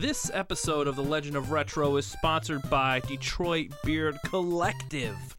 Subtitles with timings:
[0.00, 5.36] This episode of The Legend of Retro is sponsored by Detroit Beard Collective.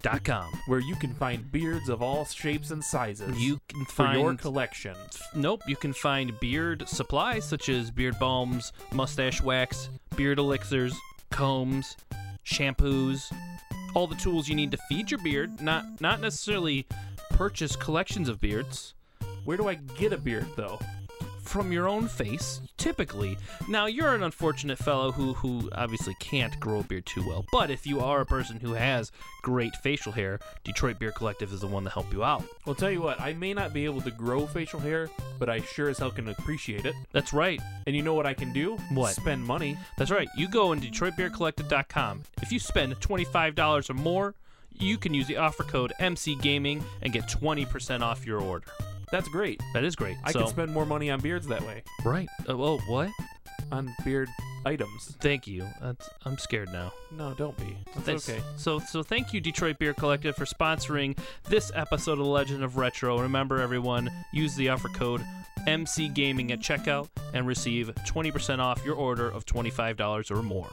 [0.00, 0.48] Dot com.
[0.68, 3.36] where you can find beards of all shapes and sizes.
[3.42, 4.94] You can for find your collection.
[5.34, 10.94] Nope, you can find beard supplies such as beard balms, mustache wax, beard elixirs,
[11.30, 11.96] combs,
[12.44, 13.32] shampoos,
[13.96, 16.86] all the tools you need to feed your beard, not not necessarily
[17.30, 18.94] purchase collections of beards
[19.44, 20.78] Where do I get a beard though?
[21.42, 23.38] From your own face, typically.
[23.68, 27.70] Now, you're an unfortunate fellow who who obviously can't grow a beard too well, but
[27.70, 31.66] if you are a person who has great facial hair, Detroit Beard Collective is the
[31.66, 32.44] one to help you out.
[32.66, 35.60] Well, tell you what, I may not be able to grow facial hair, but I
[35.60, 36.94] sure as hell can appreciate it.
[37.12, 37.60] That's right.
[37.86, 38.76] And you know what I can do?
[38.92, 39.14] What?
[39.14, 39.76] Spend money.
[39.98, 40.28] That's right.
[40.36, 42.22] You go on DetroitBeardCollective.com.
[42.42, 44.34] If you spend $25 or more,
[44.78, 48.66] you can use the offer code MC Gaming and get 20% off your order.
[49.10, 49.60] That's great.
[49.74, 50.16] That is great.
[50.24, 51.82] I so, can spend more money on beards that way.
[52.04, 52.28] right.
[52.48, 53.10] Uh, well, what?
[53.72, 54.28] On beard
[54.64, 55.16] items.
[55.20, 55.66] Thank you.
[55.80, 56.92] That's, I'm scared now.
[57.10, 57.76] No, don't be.
[57.94, 58.40] That's That's- okay.
[58.56, 61.16] So, so thank you, Detroit Beard Collective, for sponsoring
[61.48, 63.18] this episode of The Legend of Retro.
[63.20, 65.24] Remember, everyone, use the offer code
[65.66, 70.70] MC Gaming at checkout and receive 20% off your order of $25 or more.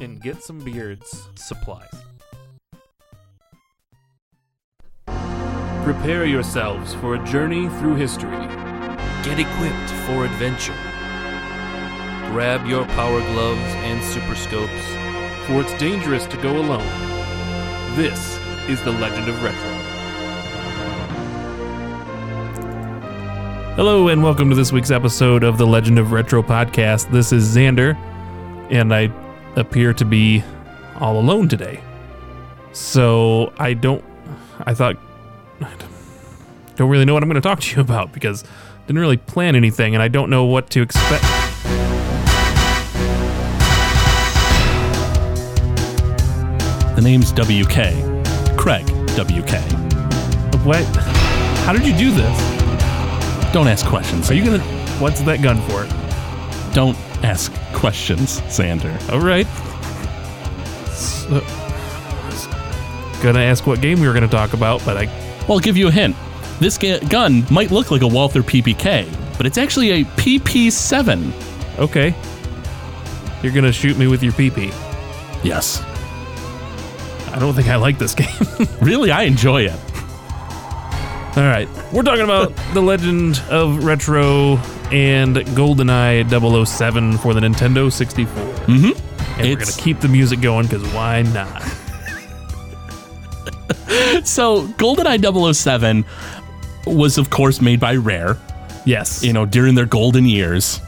[0.00, 1.28] And get some beards.
[1.34, 1.90] Supplies.
[5.88, 8.36] Prepare yourselves for a journey through history.
[9.24, 10.76] Get equipped for adventure.
[12.30, 14.86] Grab your power gloves and super scopes.
[15.46, 16.86] For it's dangerous to go alone.
[17.96, 19.70] This is the Legend of Retro.
[23.74, 27.10] Hello, and welcome to this week's episode of the Legend of Retro podcast.
[27.10, 27.96] This is Xander,
[28.70, 29.10] and I
[29.56, 30.44] appear to be
[31.00, 31.80] all alone today.
[32.72, 34.04] So I don't.
[34.66, 34.98] I thought.
[36.78, 39.16] Don't really know what I'm going to talk to you about because I didn't really
[39.16, 41.24] plan anything, and I don't know what to expect.
[46.94, 48.56] The name's WK.
[48.56, 49.58] Craig WK.
[50.64, 50.84] What?
[51.64, 52.38] How did you do this?
[53.52, 54.30] Don't ask questions.
[54.30, 54.62] Are you gonna?
[55.00, 55.84] What's that gun for?
[56.74, 58.94] Don't ask questions, Xander.
[59.12, 59.46] All right.
[60.92, 61.40] So,
[63.20, 65.06] gonna ask what game we were gonna talk about, but I.
[65.46, 66.14] Well, I'll give you a hint.
[66.60, 71.32] This ga- gun might look like a Walther PPK, but it's actually a PP7.
[71.78, 72.14] Okay.
[73.42, 74.72] You're gonna shoot me with your PP.
[75.44, 75.82] Yes.
[77.32, 78.28] I don't think I like this game.
[78.80, 79.78] Really, I enjoy it.
[81.36, 81.68] All right.
[81.92, 84.56] We're talking about The Legend of Retro
[84.90, 88.34] and GoldenEye 007 for the Nintendo 64.
[88.42, 89.40] Mm-hmm.
[89.40, 91.62] And we're gonna keep the music going because why not?
[94.24, 96.04] So, GoldenEye 007
[96.90, 98.36] was, of course, made by Rare,
[98.84, 99.22] Yes.
[99.22, 100.80] you know, during their golden years.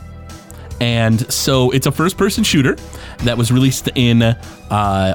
[0.81, 2.77] And so it's a first person shooter
[3.25, 4.34] that was released in uh,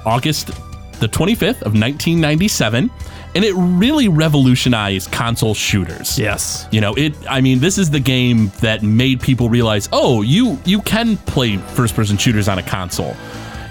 [0.05, 0.47] August
[0.99, 2.89] the 25th of 1997.
[3.33, 6.17] And it really revolutionized console shooters.
[6.17, 6.67] Yes.
[6.71, 10.57] You know, it I mean, this is the game that made people realize, "Oh, you
[10.63, 13.13] you can play first-person shooters on a console."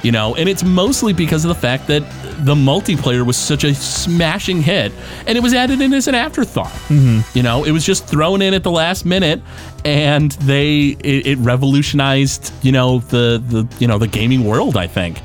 [0.04, 2.02] You know, and it's mostly because of the fact that
[2.44, 4.92] the multiplayer was such a smashing hit
[5.26, 6.70] and it was added in as an afterthought.
[6.88, 7.20] Mm-hmm.
[7.36, 9.40] You know, it was just thrown in at the last minute
[9.84, 14.86] and they it, it revolutionized, you know, the the you know, the gaming world, I
[14.86, 15.20] think.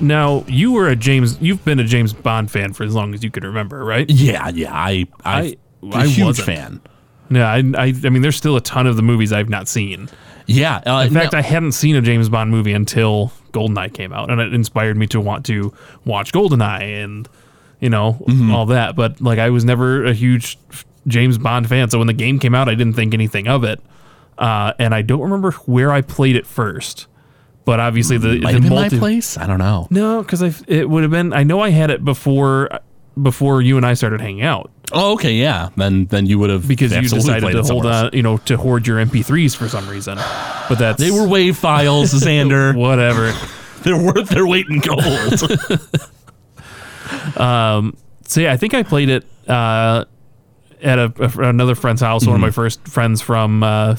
[0.00, 1.40] Now you were a James.
[1.40, 4.08] You've been a James Bond fan for as long as you can remember, right?
[4.10, 6.46] Yeah, yeah, I I, I- I'm a I huge wasn't.
[6.46, 6.80] fan.
[7.30, 7.50] Yeah.
[7.50, 7.94] I, I.
[8.04, 10.08] I mean, there's still a ton of the movies I've not seen.
[10.46, 14.12] Yeah, uh, In fact, no- I hadn't seen a James Bond movie until Goldeneye came
[14.12, 15.72] out, and it inspired me to want to
[16.04, 17.28] watch Goldeneye and
[17.80, 18.52] you know Mm-hmm.
[18.54, 18.96] all that.
[18.96, 20.58] But like, I was never a huge
[21.06, 23.80] James Bond fan, so when the game came out, I didn't think anything of it.
[24.38, 27.06] Uh, and I don't remember where I played it first,
[27.64, 29.36] but obviously the, might the have multi- my place.
[29.36, 29.86] I don't know.
[29.90, 31.32] No, because I it would have been.
[31.32, 32.80] I know I had it before
[33.20, 35.70] before you and I started hanging out Oh, okay, yeah.
[35.76, 38.86] Then then you would have because you decided to hold on, you know, to hoard
[38.86, 40.16] your MP3s for some reason.
[40.68, 42.74] But that's They were wave files, Xander.
[42.76, 43.32] whatever.
[43.82, 45.02] They're worth their weight in gold.
[48.24, 50.04] So yeah, I think I played it uh,
[50.80, 52.26] at a, a- another friend's house.
[52.26, 53.96] One of my first friends from uh,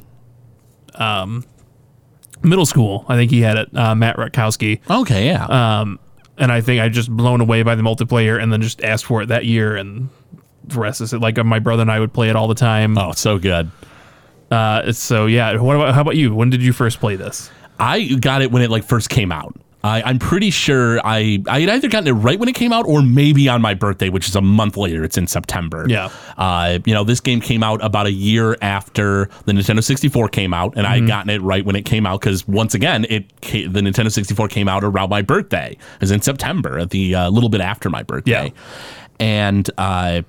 [0.95, 1.43] um,
[2.41, 3.05] middle school.
[3.07, 3.75] I think he had it.
[3.77, 4.79] Uh, Matt Rutkowski.
[4.89, 5.45] okay, yeah.
[5.81, 5.99] Um,
[6.37, 9.21] and I think I just blown away by the multiplayer, and then just asked for
[9.21, 10.09] it that year, and
[10.65, 11.19] the rest is it.
[11.21, 12.97] Like my brother and I would play it all the time.
[12.97, 13.69] oh, so good.
[14.51, 15.57] Uh, so yeah.
[15.57, 16.33] What about how about you?
[16.33, 17.49] When did you first play this?
[17.79, 19.55] I got it when it like first came out.
[19.85, 22.85] I, I'm pretty sure I I had either gotten it right when it came out
[22.87, 25.03] or maybe on my birthday, which is a month later.
[25.03, 25.85] It's in September.
[25.89, 26.09] Yeah.
[26.37, 30.53] Uh, you know, this game came out about a year after the Nintendo 64 came
[30.53, 33.25] out, and I had gotten it right when it came out because once again, it
[33.41, 35.71] ca- the Nintendo 64 came out around my birthday.
[35.71, 38.61] It was in September, at the a little bit after my birthday, Yeah.
[39.19, 40.21] and uh,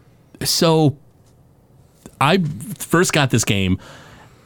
[0.43, 0.97] so
[2.21, 2.39] I
[2.79, 3.79] first got this game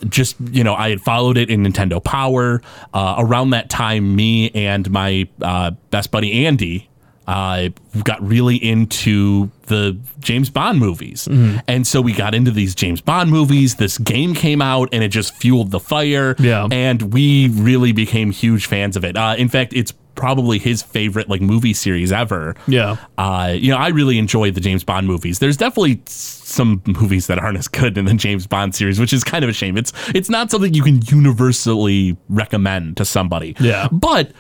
[0.09, 2.63] just you know I had followed it in Nintendo Power
[2.95, 4.15] uh, around that time.
[4.15, 6.89] Me and my uh, best buddy Andy
[7.27, 7.69] uh,
[8.05, 13.31] got really into the James Bond movies, and so we got into these James Bond
[13.31, 13.75] movies.
[13.75, 16.37] This game came out, and it just fueled the fire.
[16.39, 16.69] Yeah.
[16.71, 19.17] and we really became huge fans of it.
[19.17, 22.57] Uh, in fact, it's probably his favorite like movie series ever.
[22.67, 22.97] Yeah.
[23.17, 25.39] Uh, you know, I really enjoy the James Bond movies.
[25.39, 29.23] There's definitely some movies that aren't as good in the James Bond series, which is
[29.23, 29.79] kind of a shame.
[29.79, 33.55] It's it's not something you can universally recommend to somebody.
[33.61, 33.89] Yeah.
[33.93, 34.33] But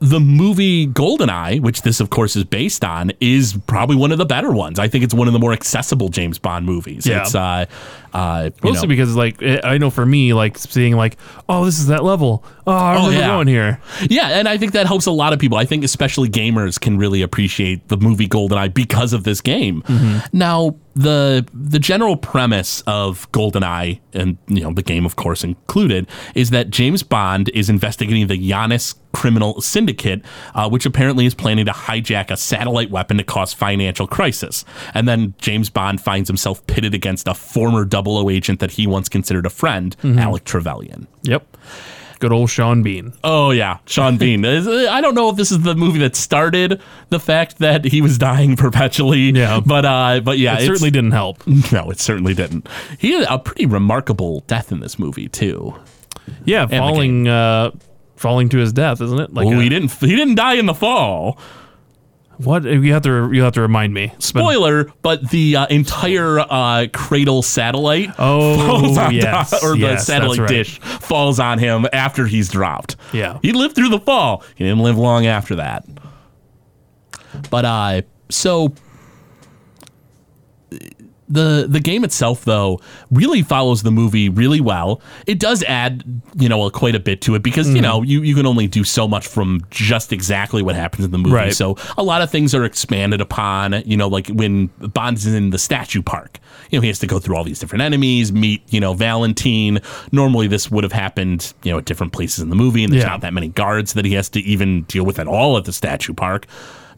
[0.00, 4.24] the movie Goldeneye, which this of course is based on, is probably one of the
[4.24, 4.78] better ones.
[4.78, 7.06] I think it's one of the more accessible James Bond movies.
[7.06, 7.22] Yeah.
[7.22, 7.66] It's uh
[8.12, 11.16] uh you Mostly know- because like eh, I know for me, like seeing like,
[11.48, 12.44] oh, this is that level.
[12.66, 13.26] Oh, I remember yeah.
[13.28, 13.80] going here.
[14.10, 15.56] Yeah, and I think that helps a lot of people.
[15.58, 19.82] I think especially gamers can really appreciate the movie GoldenEye because of this game.
[20.32, 26.08] Now, the the general premise of GoldenEye and you know the game of course included
[26.34, 30.22] is that James Bond is investigating the Janus criminal syndicate
[30.54, 34.64] uh, which apparently is planning to hijack a satellite weapon to cause financial crisis.
[34.92, 39.08] And then James Bond finds himself pitted against a former 00 agent that he once
[39.08, 41.06] considered a friend, Alec Trevelyan.
[41.22, 41.56] Yep.
[42.20, 43.12] Good old Sean Bean.
[43.22, 44.44] Oh yeah, Sean Bean.
[44.44, 48.18] I don't know if this is the movie that started the fact that he was
[48.18, 49.30] dying perpetually.
[49.30, 49.60] Yeah.
[49.64, 51.46] but uh, but yeah, It certainly didn't help.
[51.72, 52.68] no, it certainly didn't.
[52.98, 55.76] He had a pretty remarkable death in this movie too.
[56.44, 57.70] Yeah, falling uh
[58.16, 59.32] falling to his death, isn't it?
[59.32, 59.92] Like Well, a- he didn't.
[59.92, 61.38] He didn't die in the fall.
[62.38, 64.12] What you have to you have to remind me.
[64.18, 70.38] Spoiler, but the uh, entire uh, cradle satellite Oh, falls on yes, or the satellite
[70.38, 70.48] right.
[70.48, 72.96] dish falls on him after he's dropped.
[73.12, 73.38] Yeah.
[73.42, 74.44] He lived through the fall.
[74.54, 75.84] He didn't live long after that.
[77.50, 78.72] But uh so
[81.28, 82.80] the the game itself though
[83.10, 85.00] really follows the movie really well.
[85.26, 86.02] It does add,
[86.36, 87.76] you know, quite a bit to it because, Mm-hmm.
[87.76, 91.10] you know, you, you can only do so much from just exactly what happens in
[91.10, 91.34] the movie.
[91.34, 91.54] Right.
[91.54, 95.58] So a lot of things are expanded upon, you know, like when Bond's in the
[95.58, 96.38] statue park.
[96.70, 99.80] You know, he has to go through all these different enemies, meet, you know, Valentine.
[100.12, 103.04] Normally this would have happened, you know, at different places in the movie and there's
[103.04, 103.10] Yeah.
[103.10, 105.72] not that many guards that he has to even deal with at all at the
[105.72, 106.46] statue park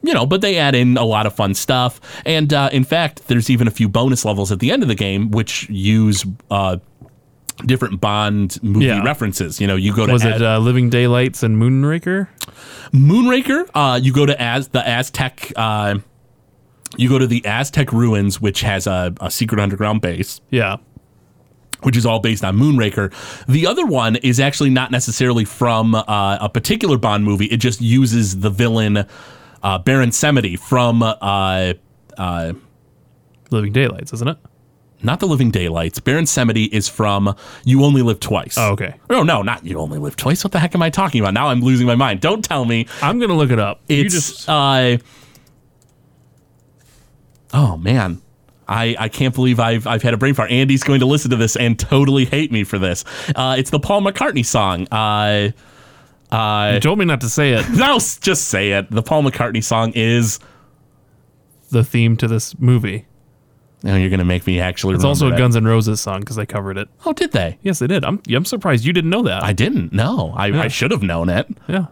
[0.03, 2.01] you know, but they add in a lot of fun stuff.
[2.25, 4.95] And uh, in fact, there's even a few bonus levels at the end of the
[4.95, 6.79] game which use uh,
[7.67, 9.03] different Bond movie Yeah.
[9.03, 9.61] references.
[9.61, 12.29] You know, you go to was Az- it uh, Living Daylights and Moonraker?
[12.93, 13.69] Moonraker.
[13.75, 15.53] Uh, you go to Az the Aztec.
[15.57, 15.97] Uh,
[16.97, 20.41] you go to the Aztec ruins, which has a, a secret underground base.
[20.51, 20.77] Yeah.
[21.83, 23.11] which is all based on Moonraker.
[23.47, 26.03] The other one is actually not necessarily from uh,
[26.41, 27.47] a particular Bond movie.
[27.47, 29.07] It just uses the villain
[29.63, 31.75] uh, Baron Samedi from uh,
[32.17, 32.53] uh,
[33.51, 34.39] Living Daylights, isn't it?
[35.03, 35.99] not the Living Daylights.
[36.01, 37.35] Baron Samedi is from
[37.65, 38.57] You Only Live Twice.
[38.59, 38.95] Oh, okay.
[39.09, 40.45] No, no, not You Only Live Twice.
[40.45, 41.35] What the heck am I talking about?
[41.35, 42.21] Now I'm losing my mind.
[42.21, 42.87] Don't tell me.
[43.03, 43.81] I'm gonna look it up.
[43.89, 44.99] you It's just uh
[47.53, 48.23] Oh man.
[48.69, 50.53] I, I can't believe I've I've had a brain fart.
[50.53, 53.05] Andy's going to listen to this and totally hate me for this.
[53.35, 54.87] Uh, it's the Paul McCartney song.
[54.93, 55.51] Uh,
[56.33, 57.69] uh, you told me not to say it.
[57.75, 58.91] no, s- just say it.
[58.91, 60.39] The Paul McCartney song is.
[61.71, 63.07] The theme to this movie.
[63.85, 64.95] Now you're gonna make me actually.
[64.97, 65.39] It's also a that.
[65.39, 66.89] Guns N' Roses song because they covered it.
[67.07, 67.59] Oh, did they?
[67.63, 68.05] Yes, they did.
[68.05, 69.43] I'm I'm surprised you didn't know that.
[69.45, 69.93] I didn't.
[69.93, 71.47] No, I, I should have known it.
[71.69, 71.87] yeah.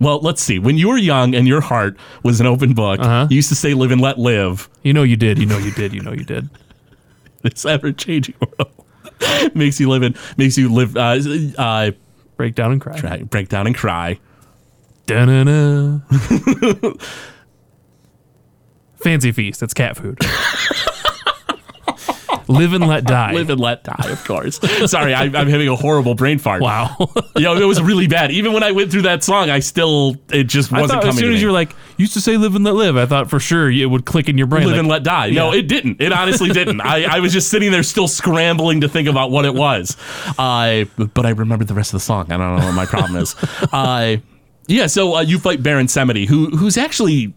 [0.00, 0.58] Well, let's see.
[0.58, 3.26] When you were young and your heart was an open book, Uh-huh.
[3.30, 5.38] you used to say "Live and let live." You know you did.
[5.38, 5.92] You know you did.
[5.92, 6.48] You know you did.
[7.42, 8.72] This ever-changing world
[9.54, 10.96] makes you live in makes you live.
[10.96, 11.18] Uh,
[11.58, 11.90] uh,
[12.36, 12.98] Break down and cry.
[12.98, 14.18] try- break down and cry.
[15.06, 16.00] Da-na-na.
[18.96, 19.62] Fancy feast.
[19.62, 20.18] It's cat food.
[22.48, 23.32] Live and let die.
[23.32, 24.58] Live and let die, of course.
[24.90, 26.62] Sorry, I, I'm having a horrible brain fart.
[26.62, 26.96] wow.
[27.36, 28.30] You know, it was really bad.
[28.30, 31.08] Even when I went through that song, I still it just wasn't thought coming.
[31.08, 31.40] as soon as me.
[31.40, 33.86] you were like, used to say live and let live, I thought for sure it
[33.86, 34.62] would click in your brain.
[34.64, 35.30] live like, and let die.
[35.30, 35.58] No, Yeah.
[35.58, 36.00] it didn't.
[36.00, 36.80] It honestly didn't.
[36.80, 39.96] I, I was just sitting there still scrambling to think about what it was.
[40.38, 42.30] Uh, but I remembered the rest of the song.
[42.30, 43.34] I don't know what my problem is.
[43.72, 44.16] Uh,
[44.66, 47.34] yeah, so uh, you fight Baron Samedi, who who's actually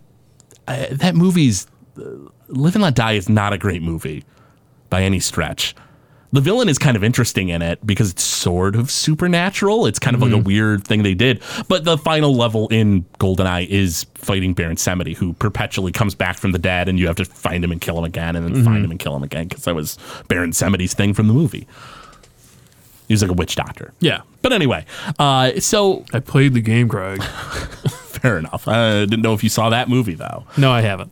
[0.67, 2.03] uh, that movie's uh,
[2.49, 4.23] Live and Let Die is not a great movie
[4.89, 5.75] by any stretch.
[6.33, 9.85] The villain is kind of interesting in it because it's sort of supernatural.
[9.85, 11.41] It's kind of like a weird thing they did.
[11.69, 16.51] But the final level in GoldenEye is fighting Baron Samedi, who perpetually comes back from
[16.51, 18.83] the dead, and you have to find him and kill him again, and then find
[18.83, 21.65] him and kill him again because that was Baron Samedi's thing from the movie.
[23.07, 23.93] He was like a witch doctor.
[24.01, 24.21] Yeah.
[24.41, 24.85] But anyway,
[25.17, 27.23] uh, so I played the game, Craig.
[28.17, 28.67] fair enough.
[28.67, 30.45] I didn't know if you saw that movie though.
[30.57, 31.11] no, I haven't.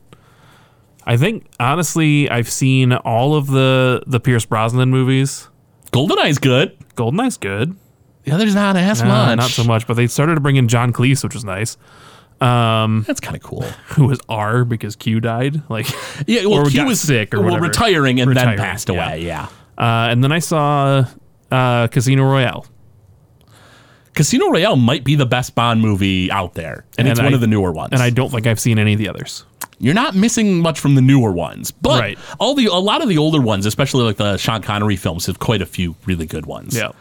[1.06, 5.48] I think honestly, I've seen all of the the Pierce Brosnan movies.
[5.92, 6.78] GoldenEye's good.
[6.96, 7.76] Goldeneye's good.
[8.24, 9.38] The other's not as Uh, much.
[9.38, 11.78] not so much, but they started to bring in John Cleese, which was nice.
[12.40, 13.62] That's kind of cool.
[13.96, 15.62] Who was R because Q died.
[15.70, 15.88] Like,
[16.28, 17.68] Yeah, well, got was sick or well, whatever.
[17.68, 18.96] retiring and Retiring, then passed yeah.
[18.96, 19.22] away.
[19.24, 19.44] Yeah.
[19.78, 21.06] uh, and then I saw
[21.52, 22.66] uh, Casino Royale.
[24.16, 27.42] Casino Royale might be the best Bond movie out there, and, it's And one of
[27.42, 27.90] the newer ones.
[27.94, 29.46] and I don't think I've seen any of the others.
[29.78, 32.18] You're not missing much from the newer ones, but Right.
[32.40, 35.40] all the a lot of the older ones, especially like the Sean Connery films, have
[35.40, 36.76] quite a few really good ones.
[36.76, 36.92] Yeah.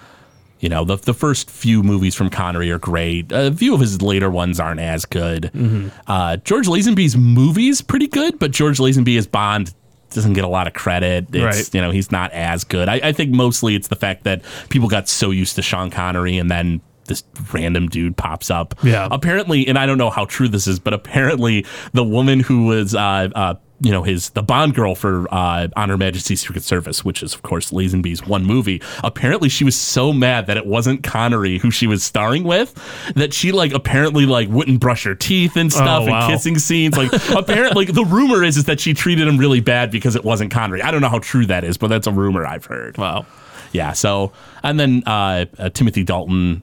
[0.58, 3.30] You know, the the first few movies from Connery are great.
[3.30, 5.50] A few of his later ones aren't as good.
[5.54, 5.88] Mm-hmm.
[6.08, 9.72] Uh, George Lazenby's movies pretty good, but George Lazenby as Bond
[10.10, 11.26] doesn't get a lot of credit.
[11.32, 11.74] It's, Right.
[11.74, 12.88] You know, he's not as good.
[12.88, 16.38] I, I think mostly it's the fact that people got so used to Sean Connery
[16.38, 18.74] and then this random dude pops up.
[18.82, 19.08] Yeah.
[19.10, 22.94] Apparently, and I don't know how true this is, but apparently the woman who was,
[22.94, 27.04] uh, uh, you know, his the Bond girl for uh, On Her Majesty's Secret Service,
[27.04, 28.80] which is of course Lazenby's one movie.
[29.02, 32.72] Apparently, she was so mad that it wasn't Connery who she was starring with
[33.16, 36.24] that she like apparently like wouldn't brush her teeth and stuff Oh, wow.
[36.24, 36.96] and kissing scenes.
[36.96, 40.24] Like apparently, like the rumor is is that she treated him really bad because it
[40.24, 40.80] wasn't Connery.
[40.80, 42.96] I don't know how true that is, but that's a rumor I've heard.
[42.96, 43.26] Wow.
[43.72, 43.92] Yeah.
[43.92, 44.32] So,
[44.62, 46.62] and then uh, uh, Timothy Dalton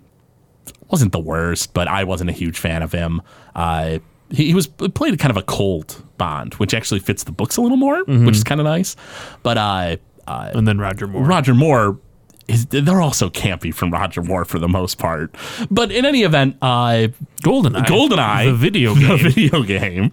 [0.91, 3.21] wasn't the worst, but I wasn't a huge fan of him.
[3.55, 7.57] Uh, he, he was played kind of a cold Bond, which actually fits the books
[7.57, 8.95] a little more, which is kind of nice.
[9.43, 11.24] But uh, uh, And then Roger Moore.
[11.25, 12.00] Roger Moore.
[12.48, 15.33] Is, they're also campy from Roger Moore for the most part,
[15.69, 17.07] but in any event, uh,
[17.43, 17.86] Goldeneye.
[17.86, 19.17] GoldenEye, The video the game.
[19.19, 20.12] video game,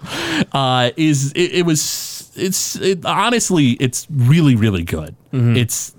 [0.53, 5.17] uh, is it, it was it's it, honestly it's really really good.
[5.33, 5.57] Mm-hmm.
[5.57, 5.97] It's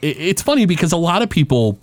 [0.00, 1.78] it, it's funny because a lot of people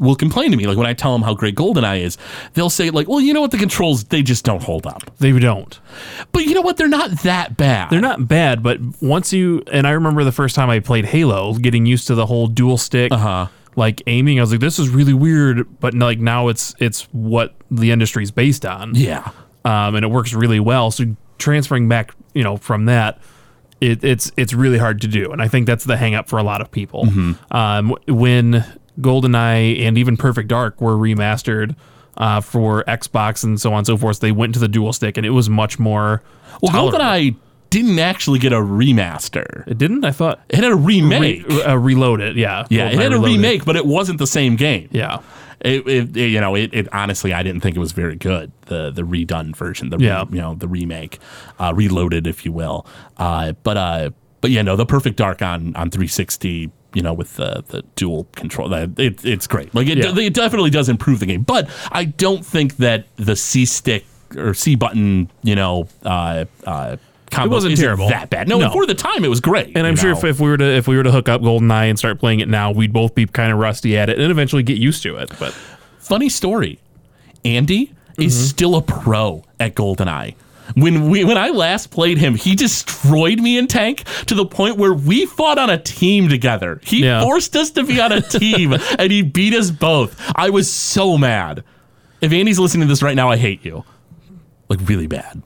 [0.00, 2.18] will complain to me like when I tell them how great GoldenEye is,
[2.54, 5.02] they'll say like, well, you know what, the controls they just don't hold up.
[5.18, 5.78] They don't.
[6.32, 7.90] But you know what, they're not that bad.
[7.90, 11.54] They're not bad, but once you and I remember the first time I played Halo,
[11.54, 13.46] getting used to the whole dual stick, Uh-huh.
[13.76, 14.38] like aiming.
[14.38, 18.30] I was like, this is really weird, but like now it's it's what the industry's
[18.32, 18.94] based on.
[18.94, 19.30] Yeah.
[19.64, 20.90] um, and it works really well.
[20.90, 23.20] So transferring back, you know, from that,
[23.80, 26.38] it, it's it's really hard to do, and I think that's the hang up for
[26.38, 27.04] a lot of people.
[27.04, 27.56] Mm-hmm.
[27.56, 28.64] Um, when
[29.00, 31.76] GoldenEye and even Perfect Dark were remastered
[32.16, 35.16] uh, for Xbox and so on and so forth, they went to the dual stick,
[35.16, 36.22] and it was much more.
[36.60, 36.98] Well, tolerable.
[36.98, 37.36] GoldenEye
[37.70, 39.66] didn't actually get a remaster.
[39.68, 40.04] It didn't.
[40.04, 41.46] I thought It had a remake.
[41.46, 42.36] Re- uh, reload it.
[42.36, 42.66] Yeah.
[42.68, 43.36] yeah, it had a Reloaded.
[43.36, 44.88] remake, but it wasn't the same game.
[44.90, 45.20] Yeah.
[45.60, 48.50] It, it, it- you know, it, it honestly, I didn't think it was very good.
[48.66, 50.24] The the redone version, the re- Yeah.
[50.30, 51.18] you know, the remake,
[51.60, 52.86] uh, reloaded, if you will.
[53.18, 56.70] Uh, but uh, but yeah, no, the Perfect Dark on on 360.
[56.94, 59.74] You know, with the the dual control, it, it's great.
[59.74, 60.16] Like it, Yeah.
[60.18, 61.42] it definitely does improve the game.
[61.42, 64.04] But I don't think that the C stick
[64.36, 66.96] or C button, you know, uh, uh,
[67.30, 68.08] combo wasn't terrible.
[68.08, 68.48] that bad.
[68.48, 68.70] No, No.
[68.72, 69.76] for the time, it was great.
[69.76, 70.18] And I'm sure know?
[70.18, 72.40] if, if we were to if we were to hook up GoldenEye and start playing
[72.40, 75.16] it now, we'd both be kind of rusty at it and eventually get used to
[75.16, 75.30] it.
[75.38, 75.52] But
[75.98, 76.80] Funny story.
[77.44, 78.44] Andy is Mm-hmm.
[78.46, 80.34] still a pro at GoldenEye.
[80.74, 84.76] When we when I last played him, he destroyed me in tank to the point
[84.76, 86.80] where we fought on a team together.
[86.84, 87.22] He Yeah.
[87.22, 90.20] forced us to be on a team and he beat us both.
[90.34, 91.64] I was so mad.
[92.20, 93.84] If Andy's listening to this right now, I hate you.
[94.68, 95.42] Like really bad.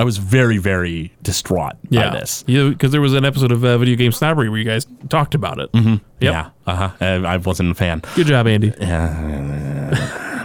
[0.00, 2.42] I was very, very distraught by this.
[2.46, 5.34] Yeah, because there was an episode of uh, Video Game Snobbery where you guys talked
[5.34, 5.70] about it.
[5.72, 5.90] Mm-hmm.
[5.90, 6.02] Yep.
[6.20, 6.50] Yeah.
[6.66, 6.90] Uh-huh.
[7.02, 8.00] I, I wasn't a fan.
[8.14, 8.72] Good job, Andy.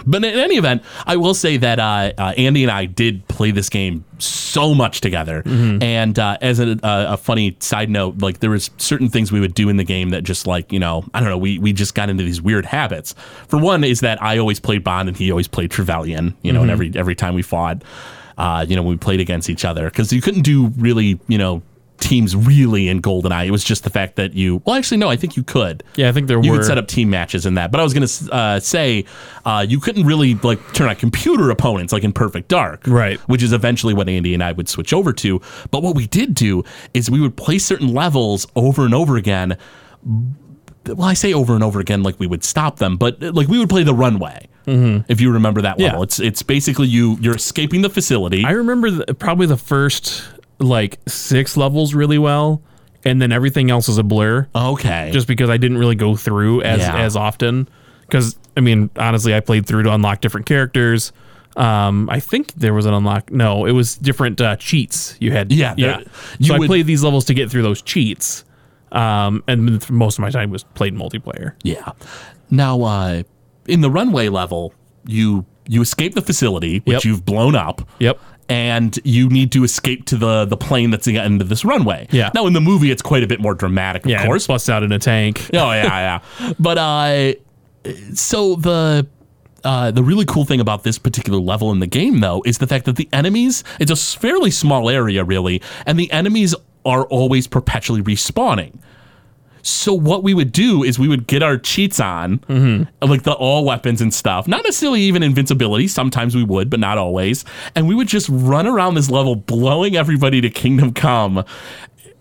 [0.08, 3.50] But in any event, I will say that uh, uh, Andy and I did play
[3.50, 5.42] this game so much together.
[5.44, 9.40] And uh, as a, a, a funny side note, like there was certain things we
[9.40, 11.72] would do in the game that just like you know I don't know we we
[11.72, 13.14] just got into these weird habits.
[13.48, 16.36] For one, is that I always played Bond and he always played Trevelyan.
[16.42, 17.82] You know, and every every time we fought,
[18.38, 21.62] uh, you know, we played against each other because you couldn't do really you know
[21.98, 23.46] teams really in GoldenEye.
[23.46, 25.82] It was just the fact that you well actually no, I think you could.
[25.96, 26.44] Yeah, I think there were.
[26.44, 26.58] You were.
[26.58, 29.04] could set up team matches in that, but I was going to uh, say
[29.44, 33.18] uh, you couldn't really like turn on computer opponents like in Perfect Dark, Right.
[33.20, 35.40] Which is eventually what Andy and I would switch over to.
[35.70, 39.56] But what we did do is we would play certain levels over and over again.
[40.88, 43.58] Well, I say over and over again, like we would stop them, but like we
[43.58, 44.48] would play the runway.
[44.68, 45.86] If you remember that Yeah.
[45.88, 48.44] level, it's it's basically you you're escaping the facility.
[48.44, 50.24] I remember the, probably the first
[50.58, 52.60] like six levels really well,
[53.04, 54.48] and then everything else is a blur.
[54.56, 55.10] Okay.
[55.12, 56.96] Just because I didn't really go through as Yeah.
[56.96, 57.68] as often.
[58.00, 61.12] Because I mean, honestly, I played through to unlock different characters.
[61.56, 63.30] Um, I think there was an unlock.
[63.30, 65.52] No, it was different uh, cheats you had.
[65.52, 66.00] Yeah, yeah.
[66.40, 68.44] so I played these levels to get through those cheats.
[68.92, 71.54] Um, and most of my time was played multiplayer.
[71.62, 71.92] Yeah.
[72.50, 73.22] Now, uh,
[73.66, 74.72] in the runway level,
[75.06, 77.04] you you escape the facility, which Yep.
[77.04, 77.82] you've blown up.
[77.98, 78.18] Yep.
[78.48, 81.64] And you need to escape to the the plane that's at the end of this
[81.64, 82.06] runway.
[82.12, 82.30] Yeah.
[82.34, 84.46] Now, in the movie, it's quite a bit more dramatic, of Yeah, course.
[84.46, 85.50] busts out in a tank.
[85.52, 86.52] oh yeah, yeah.
[86.60, 87.32] But uh,
[88.14, 89.06] so the
[89.64, 92.68] uh, the really cool thing about this particular level in the game, though, is the
[92.68, 96.54] fact that the enemies, it's a fairly small area, really, and the enemies
[96.86, 98.78] are always perpetually respawning.
[99.66, 103.04] So what we would do is we would get our cheats on, mm-hmm.
[103.04, 104.46] like the all weapons and stuff.
[104.46, 105.88] Not necessarily even invincibility.
[105.88, 107.44] Sometimes we would, but not always.
[107.74, 111.44] And we would just run around this level, blowing everybody to Kingdom Come.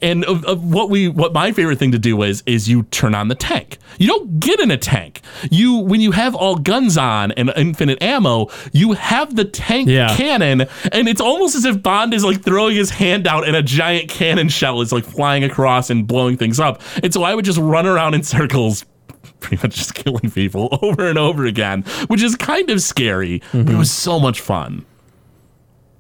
[0.06, 3.16] And of, of what we, what my favorite thing to do is, is you turn
[3.16, 3.80] on the tank.
[3.98, 5.22] You don't get in a tank.
[5.50, 10.16] You, when you have all guns on and infinite ammo, you have the tank Yeah.
[10.16, 13.64] cannon, and it's almost as if Bond is like throwing his hand out and a
[13.64, 16.84] giant cannon shell is like flying across and blowing things up.
[17.02, 18.86] And so I would just run around in circles,
[19.40, 23.62] pretty much just killing people over and over again, which is kind of scary, but
[23.62, 23.80] it mm-hmm.
[23.80, 24.86] was so much fun.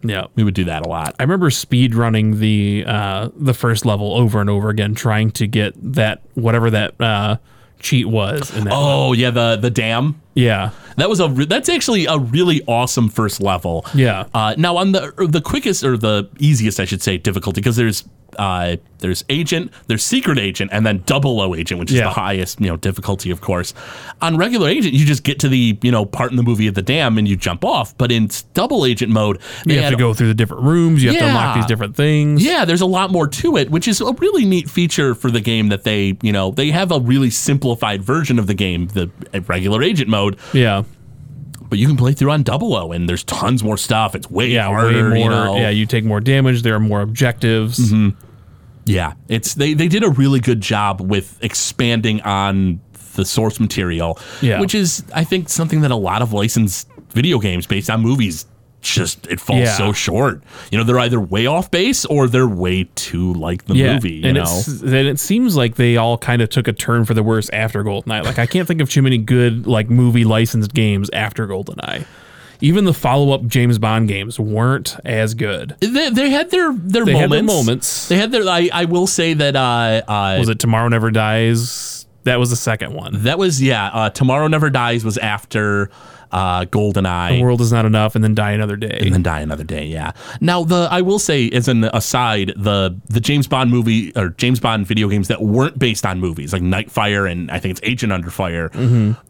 [0.09, 0.25] Yeah.
[0.35, 1.15] We would do that a lot.
[1.19, 5.47] I remember speed running the uh, the first level over and over again, trying to
[5.47, 7.37] get that whatever that uh,
[7.79, 8.55] cheat was.
[8.55, 10.21] In that Oh yeah, the the dam.
[10.33, 13.85] yeah, That was a re- that's actually a really awesome first level.
[13.93, 14.25] Yeah.
[14.33, 18.03] Uh, now on the the quickest or the easiest, I should say, difficulty because there's
[18.37, 22.05] uh, there's agent, there's secret agent, and then double O agent, which is Yeah.
[22.05, 23.73] the highest you know difficulty, of course.
[24.21, 26.75] On regular agent, you just get to the you know part in the movie at
[26.75, 27.95] the dam and you jump off.
[27.97, 31.03] But in double agent mode, you have to go through the different rooms.
[31.03, 32.43] You have to unlock these different things.
[32.43, 35.41] yeah, there's a lot more to it, which is a really neat feature for the
[35.41, 39.09] game that they, you know, they have a really simplified version of the game, the
[39.47, 40.83] regular agent mode, yeah,
[41.69, 44.13] but you can play through on double O and there's tons more stuff.
[44.15, 44.67] It's way yeah.
[44.67, 45.17] harder, way more.
[45.19, 45.57] you know.
[45.57, 46.61] Yeah, you take more damage.
[46.61, 47.91] There are more objectives.
[48.85, 52.79] Yeah, it's they they did a really good job with expanding on
[53.15, 54.59] the source material, Yeah.
[54.59, 58.45] which is I think something that a lot of licensed video games based on movies
[58.81, 59.77] just it falls Yeah.
[59.77, 60.43] so short.
[60.69, 64.15] You know, they're either way off base or they're way too like the Yeah, movie.
[64.15, 67.05] You and know, it's and it seems like they all kind of took a turn
[67.05, 68.23] for the worse after GoldenEye.
[68.23, 72.05] Like I can't think of too many good like movie licensed games after GoldenEye.
[72.65, 75.75] Even the follow up James Bond games weren't as good.
[75.81, 77.47] They, they had their their They had moments.
[77.47, 78.07] their moments.
[78.09, 78.47] They had their.
[78.47, 79.55] I, I will say that.
[79.55, 82.05] Uh, uh, Was it Tomorrow Never Dies?
[82.23, 83.23] That was the second one.
[83.23, 83.87] that was yeah.
[83.93, 85.91] Uh, Tomorrow Never Dies was after
[86.31, 88.99] uh, Golden Eye, The world is not enough, and then Die Another Day.
[89.01, 89.85] and then die another day.
[89.85, 90.11] Yeah.
[90.41, 94.59] Now the I will say as an aside, the the James Bond movie or James
[94.59, 98.11] Bond video games that weren't based on movies like Nightfire and I think it's Agent
[98.11, 98.69] Under Fire,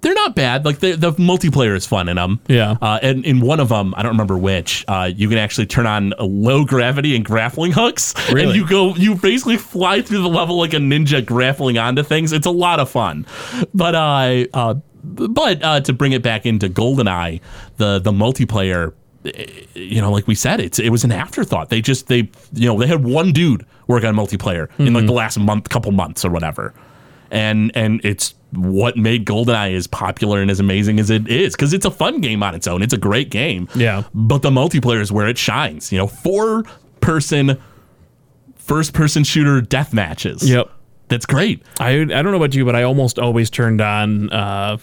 [0.01, 0.65] they're not bad.
[0.65, 2.39] Like the the multiplayer is fun in them.
[2.47, 2.75] Yeah.
[2.81, 5.85] Uh, and in one of them, I don't remember which, uh, you can actually turn
[5.87, 8.55] on a low gravity and grappling hooks, and Really?
[8.57, 12.31] you go you basically fly through the level like a ninja grappling onto things.
[12.33, 13.25] It's a lot of fun.
[13.73, 14.75] But uh, uh
[15.05, 17.41] but uh, to bring it back into GoldenEye,
[17.77, 18.93] the the multiplayer,
[19.25, 21.69] eh, you know, like we said, it's it was an afterthought.
[21.69, 25.13] They just they you know they had one dude work on multiplayer in like the
[25.13, 26.73] last month, couple months or whatever,
[27.31, 31.73] and and it's what made GoldenEye as popular and as amazing as it is because
[31.73, 32.81] it's a fun game on its own.
[32.81, 33.67] It's a great game.
[33.75, 34.03] Yeah.
[34.13, 35.91] but the multiplayer is where it shines.
[35.91, 36.63] You know, four
[37.01, 37.61] person,
[38.55, 40.49] first person shooter death matches.
[40.49, 40.71] Yep.
[41.07, 41.61] That's great.
[41.79, 44.31] I I don't know about you, but I almost always turned on.
[44.31, 44.77] Uh,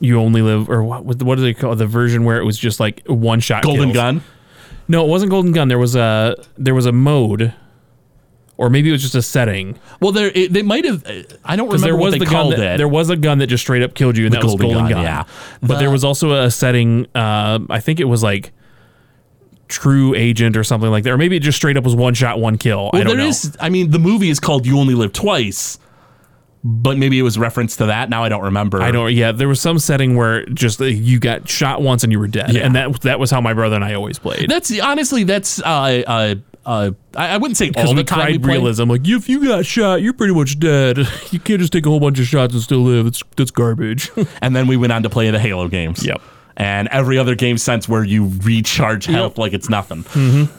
[0.00, 1.04] you only live, or what?
[1.04, 3.62] What do they call the version where it was just like one shot?
[3.64, 3.94] Golden kills?
[3.94, 4.22] Gun.
[4.88, 5.68] No, it wasn't Golden Gun.
[5.68, 7.52] There was a there was a mode,
[8.56, 9.78] or maybe it was just a setting.
[10.00, 11.04] Well, there it, they might have.
[11.44, 12.32] I don't remember there what was they the gun.
[12.34, 12.76] called That, it.
[12.78, 14.82] there was a gun that just straight up killed you, and that was Golden Golden
[14.84, 15.02] Gun, Gun.
[15.04, 15.24] yeah.
[15.60, 17.06] But The- there was also a setting.
[17.14, 18.52] Uh, I think it was like
[19.68, 22.40] True Agent or something like that, or maybe it just straight up was one shot,
[22.40, 22.88] one kill.
[22.94, 23.28] I well, don't there know.
[23.28, 23.54] is.
[23.60, 25.78] I mean, the movie is called "You Only Live Twice,"
[26.64, 28.10] but maybe it was reference to that.
[28.10, 28.82] Now I don't remember.
[28.82, 29.12] I don't.
[29.12, 32.28] Yeah, there was some setting where just uh, you got shot once and you were
[32.28, 32.62] dead, Yeah.
[32.62, 34.48] and that that was how my brother and I always played.
[34.50, 35.60] That's honestly, that's.
[35.62, 36.34] Uh, uh,
[36.66, 38.46] uh, I, I wouldn't say all the time we played.
[38.46, 40.98] realism, like if you got shot, you're pretty much dead.
[41.30, 43.04] You can't just take a whole bunch of shots and still live.
[43.04, 44.10] That's that's garbage.
[44.42, 46.04] and then we went on to play the Halo games.
[46.04, 46.20] Yep.
[46.56, 50.02] And every other game since where you recharge health like it's nothing.
[50.04, 50.52] Mm-hmm.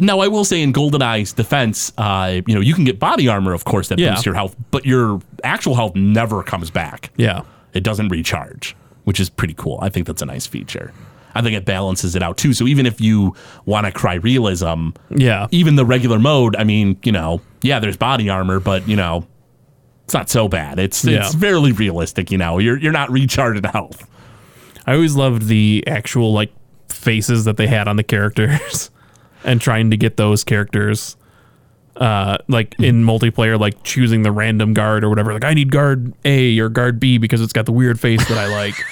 [0.00, 3.52] Now, I will say in GoldenEye's defense, uh, you know, you can get body armor,
[3.52, 4.10] of course, that Yeah.
[4.10, 7.10] boosts your health, but your actual health never comes back.
[7.16, 9.78] yeah, It doesn't recharge, which is pretty cool.
[9.82, 10.92] I think that's a nice feature.
[11.36, 12.52] I think it balances it out too.
[12.52, 13.34] So even if you
[13.66, 17.96] want to cry realism, yeah, even the regular mode, I mean, you know, yeah, there's
[17.96, 19.26] body armor, but you know,
[20.04, 20.78] it's not so bad.
[20.78, 21.26] It's Yeah.
[21.26, 22.30] it's fairly realistic.
[22.30, 24.06] You know, you're you're not recharged health.
[24.86, 26.52] I always loved the actual like
[26.88, 28.90] faces that they had on the characters
[29.44, 31.16] and trying to get those characters
[31.96, 36.12] uh like in multiplayer like choosing the random guard or whatever like I need guard
[36.24, 38.74] A or guard B because it's got the weird face that I like.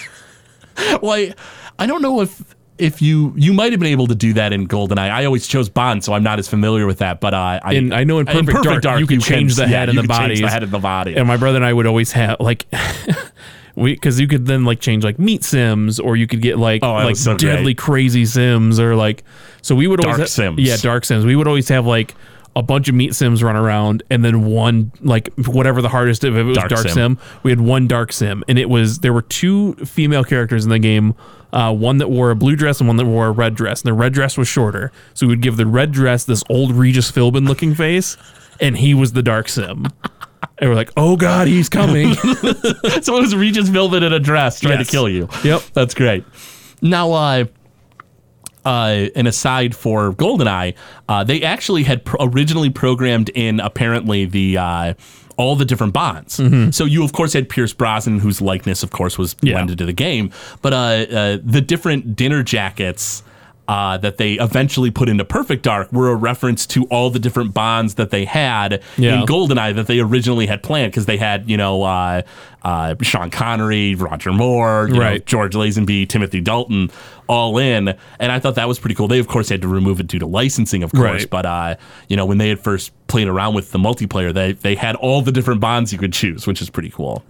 [1.03, 1.35] Well, I,
[1.79, 4.67] I don't know if if you you might have been able to do that in
[4.67, 5.11] GoldenEye.
[5.11, 7.21] I always chose Bond, so I'm not as familiar with that.
[7.21, 9.89] But uh, I In- I know in Perfect Dark, you can change the yeah, head
[9.91, 10.41] and you the can change bodies.
[10.41, 11.15] the head and the body.
[11.15, 12.65] and my brother and I would always have like
[13.77, 16.83] we because you could then like change like meat sims or you could get like
[16.83, 17.79] Oh, like so deadly great.
[17.79, 19.25] crazy sims or like
[19.63, 20.59] so we would always Dark ha- sims.
[20.61, 22.15] yeah dark sims we would always have like
[22.55, 26.35] a bunch of meat sims run around and then one like whatever the hardest if
[26.35, 26.93] it was dark, Dark sim.
[27.17, 27.19] sim.
[27.43, 30.79] we had one dark sim and it was there were two female characters in the
[30.79, 31.15] game
[31.55, 33.89] uh, one that wore a blue dress and one that wore a red dress and
[33.89, 37.11] the red dress was shorter so we would give the red dress this old regis
[37.11, 38.19] philbin looking face
[38.61, 39.87] and he was the dark sim
[40.63, 44.61] and we're like oh god he's coming so it was Regis Velvet in a dress
[44.61, 44.87] trying Yes.
[44.87, 45.29] to kill you.
[45.45, 45.63] Yep.
[45.75, 46.25] That's great.
[46.81, 47.45] Now, uh,
[48.65, 50.75] uh, and aside for GoldenEye,
[51.09, 54.95] uh, they actually had pro- originally programmed in apparently the uh,
[55.37, 56.35] all the different bonds.
[56.77, 59.55] So you of course had Pierce Brosnan, whose likeness of course was Yeah.
[59.55, 63.23] blended to the game, but uh, uh, the different dinner jackets.
[63.69, 67.55] Uh, that they eventually put into Perfect Dark were a reference to all the different
[67.55, 69.21] bonds that they had Yeah.
[69.21, 72.23] in GoldenEye that they originally had planned because they had, you know, uh,
[72.65, 76.91] uh, Sean Connery, Roger Moore, you know, George Lazenby, Timothy Dalton,
[77.29, 79.07] all in, and I thought that was pretty cool.
[79.07, 81.31] They of course had to remove it due to licensing, of course, Right.
[81.31, 81.77] but uh,
[82.09, 85.23] you know when they had first played around with the multiplayer, they they had all
[85.23, 87.23] the different bonds you could choose, which is pretty cool.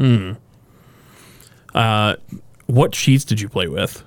[2.66, 4.03] what cheats did you play with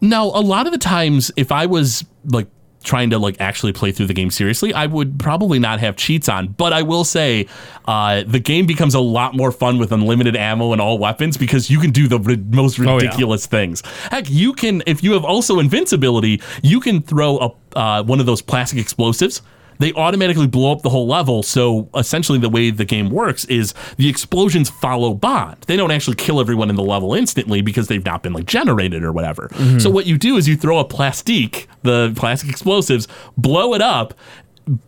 [0.00, 2.48] Now, a lot of the times, if I was like
[2.84, 6.28] trying to like actually play through the game seriously, I would probably not have cheats
[6.28, 6.48] on.
[6.48, 7.48] But I will say,
[7.86, 11.68] uh, the game becomes a lot more fun with unlimited ammo and all weapons because
[11.68, 12.92] you can do the ri- most Oh, yeah.
[12.94, 13.82] ridiculous things.
[14.10, 17.38] Heck, you can if you have also invincibility, you can throw
[17.74, 19.42] a uh, one of those plastic explosives.
[19.78, 21.42] They automatically blow up the whole level.
[21.42, 25.56] So essentially, the way the game works is the explosions follow Bond.
[25.66, 29.02] They don't actually kill everyone in the level instantly because they've not been like generated
[29.02, 29.48] or whatever.
[29.52, 29.78] Mm-hmm.
[29.78, 34.14] So what you do is you throw a plastique, the plastic explosives, blow it up.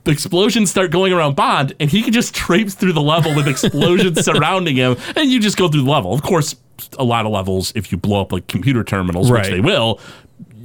[0.07, 4.25] Explosions start going around Bond, and he can just traipse through the level with explosions
[4.25, 6.13] surrounding him, and you just go through the level.
[6.13, 6.57] Of course,
[6.99, 10.01] a lot of levels, if you blow up like computer terminals, which they will,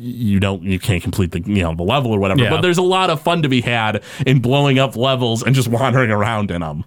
[0.03, 2.49] you don't you can't complete the you know the level or whatever Yeah.
[2.49, 5.67] but there's a lot of fun to be had in blowing up levels and just
[5.79, 6.83] wandering around in them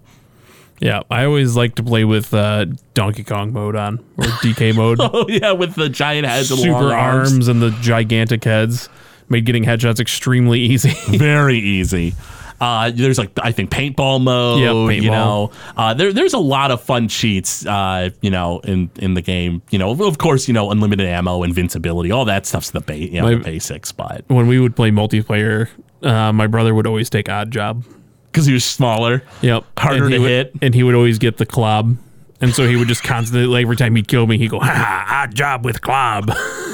[0.81, 4.99] Yeah, I always like to play with uh, Donkey Kong mode on or DK mode.
[5.01, 7.33] oh yeah with the giant heads and Super arms.
[7.33, 8.89] arms, and the gigantic heads
[9.31, 10.91] made getting headshots extremely easy.
[11.19, 12.15] very easy
[12.61, 14.61] uh, there's like I think paintball mode.
[14.61, 15.13] Yep, You paintball.
[15.13, 17.65] know, uh, there there's a lot of fun cheats.
[17.67, 19.63] Uh, you know, in in the game.
[19.71, 23.21] You know, of course, you know, unlimited ammo, invincibility, all that stuff's the ba- you
[23.21, 23.93] know, My- the basics.
[23.93, 25.69] But when we would play multiplayer,
[26.03, 27.85] uh, my brother would always take Odd Job.
[28.33, 30.53] because he was smaller, Yep, Harder to would- hit.
[30.61, 31.97] and he would always get the club.
[32.43, 34.67] And so he would just constantly, like, every time he'd kill me, he'd go, ha
[35.07, 36.31] ha, odd job with Klobb.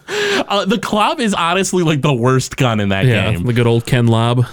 [0.08, 3.44] uh, the club is honestly like the worst gun in that yeah, game.
[3.44, 4.46] the good old Ken Lobb.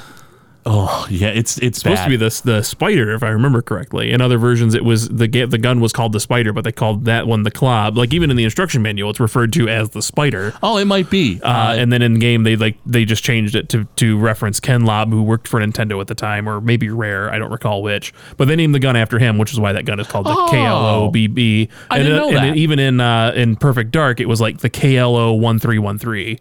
[0.65, 4.11] Oh yeah, it's it's supposed to be the the spider, if I remember correctly.
[4.11, 7.05] In other versions, it was the the gun was called the spider, but they called
[7.05, 7.97] that one the Klobb.
[7.97, 10.53] Like even in the instruction manual, it's referred to as the spider.
[10.61, 11.39] Oh, it might be.
[11.41, 14.59] Uh, and then in the game, they like they just changed it to to reference
[14.59, 17.31] Ken Lobb, who worked for Nintendo at the time, or maybe Rare.
[17.33, 18.13] I don't recall which.
[18.35, 20.31] But they named the gun after him, which is why that gun is called the
[20.35, 20.49] Oh.
[20.51, 21.69] KLOBB.
[21.89, 22.41] I and, didn't uh, know and that.
[22.41, 25.97] then even in uh, in Perfect Dark, it was like the KLO one three one
[25.97, 26.39] three.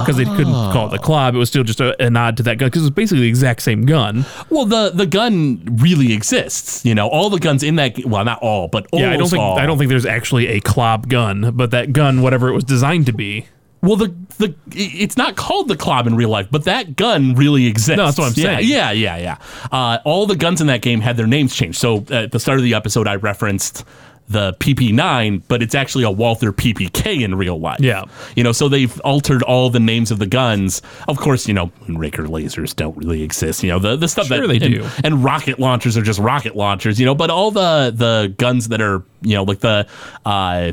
[0.00, 2.42] Because they couldn't call it the Klobb, it was still just a, a nod to
[2.44, 4.24] that gun because it was basically the exact same gun.
[4.48, 6.84] Well, the the gun really exists.
[6.84, 8.02] You know, all the guns in that.
[8.06, 9.58] Well, not all, but almost Yeah, I don't think all.
[9.58, 13.06] I don't think there's actually a Klobb gun, but that gun, whatever it was designed
[13.06, 13.46] to be,
[13.82, 17.66] Well, the the it's not called the Klobb in real life, but that gun really
[17.66, 17.96] exists.
[17.96, 18.68] No, that's what I'm yeah, saying.
[18.68, 19.36] Yeah, yeah, yeah.
[19.70, 21.78] Uh, all the guns in that game had their names changed.
[21.78, 23.84] So at the start of the episode, I referenced
[24.32, 27.80] the PP9, but it's actually a Walther PPK in real life.
[27.80, 28.04] Yeah.
[28.36, 30.82] You know, so they've altered all the names of the guns.
[31.08, 33.62] Of course, you know, Raker lasers don't really exist.
[33.62, 34.88] You know, the, the stuff Sure that they and, do.
[35.04, 38.80] and rocket launchers are just rocket launchers, you know, but all the the guns that
[38.80, 39.86] are, you know, like the
[40.26, 40.72] uh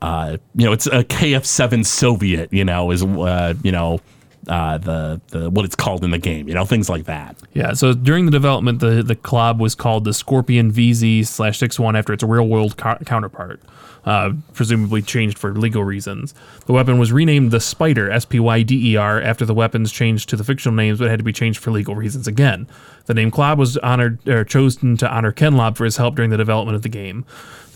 [0.00, 4.00] uh, you know, it's a KF7 Soviet, you know, is, uh, you know,
[4.48, 6.48] uh, the the what it's called in the game.
[6.48, 7.36] You know, things like that.
[7.54, 11.78] Yeah, so during the development, the the Klobb was called the Scorpion VZ slash six
[11.78, 13.60] one after its real world co- counterpart,
[14.04, 16.34] uh, presumably changed for legal reasons.
[16.66, 19.92] The weapon was renamed the Spider S P Y D E R after the weapons
[19.92, 22.66] changed to the fictional names, but had to be changed for legal reasons again.
[23.06, 26.30] The name Klobb was honored or chosen to honor Ken Lobb for his help during
[26.30, 27.24] the development of the game.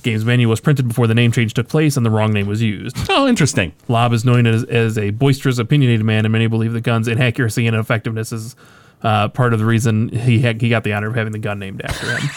[0.02, 2.62] Game's menu was printed before the name change took place, and the wrong name was
[2.62, 2.96] used.
[3.14, 3.72] Oh, interesting.
[3.88, 7.66] Lobb is known as, as a boisterous, opinionated man, and many believe the gun's inaccuracy
[7.66, 8.56] and effectiveness is
[9.02, 11.58] uh, part of the reason he had, he got the honor of having the gun
[11.58, 12.30] named after him.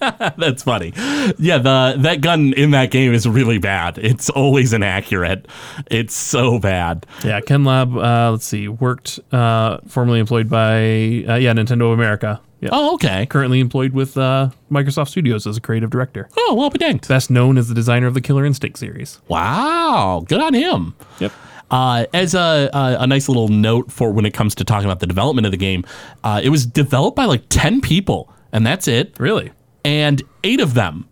[0.38, 0.92] That's funny.
[1.38, 3.98] Yeah, the that gun in that game is really bad.
[3.98, 5.46] It's always inaccurate.
[5.90, 7.06] It's so bad.
[7.24, 11.92] yeah, Ken Lobb, uh, let's see, worked uh, formerly employed by uh, yeah Nintendo of
[11.92, 12.40] America.
[12.64, 12.70] Yeah.
[12.72, 13.26] Oh, okay.
[13.26, 16.30] Currently employed with uh, Microsoft Studios as a creative director.
[16.34, 17.06] Oh, well be danged.
[17.06, 19.20] Best known as the designer of the Killer Instinct series.
[19.28, 20.94] Wow, good on him.
[21.18, 21.32] Yep.
[21.70, 25.00] Uh, as a, a, a nice little note for when it comes to talking about
[25.00, 25.84] the development of the game,
[26.22, 29.14] uh, it was developed by like 10 people, and that's it.
[29.18, 29.52] Really?
[29.84, 31.06] And eight of them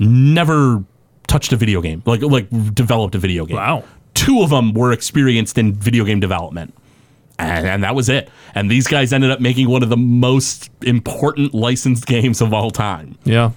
[0.00, 0.82] never
[1.28, 3.58] touched a video game, like, like developed a video game.
[3.58, 3.84] Wow.
[4.14, 6.74] Two of them were experienced in video game development.
[7.38, 8.30] And, and that was it.
[8.54, 12.70] And these guys ended up making one of the most important licensed games of all
[12.70, 13.18] time.
[13.24, 13.50] Yeah.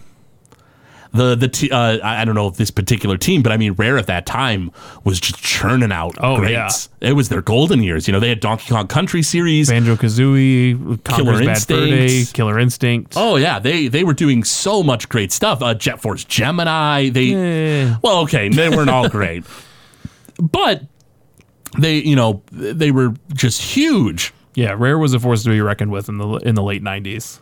[1.11, 3.97] The the t- uh, I don't know if this particular team, but I mean, Rare
[3.97, 4.69] at that time
[5.03, 6.87] was just churning out Oh, greats.
[7.01, 8.07] It was their golden years.
[8.07, 9.69] You know, they had Donkey Kong Country series.
[9.71, 12.33] Banjo Kazooie, Fur Instinct.
[12.35, 13.13] Killer Instinct.
[13.17, 15.63] Oh yeah, they they were doing so much great stuff.
[15.63, 17.09] Uh, Jet Force Gemini.
[17.09, 17.95] They Eh.
[18.03, 19.45] well, okay, they weren't all great,
[20.39, 20.83] but
[21.77, 24.34] they you know they were just huge.
[24.55, 27.39] Yeah, Rare was a force to be reckoned with in the in the late '90s.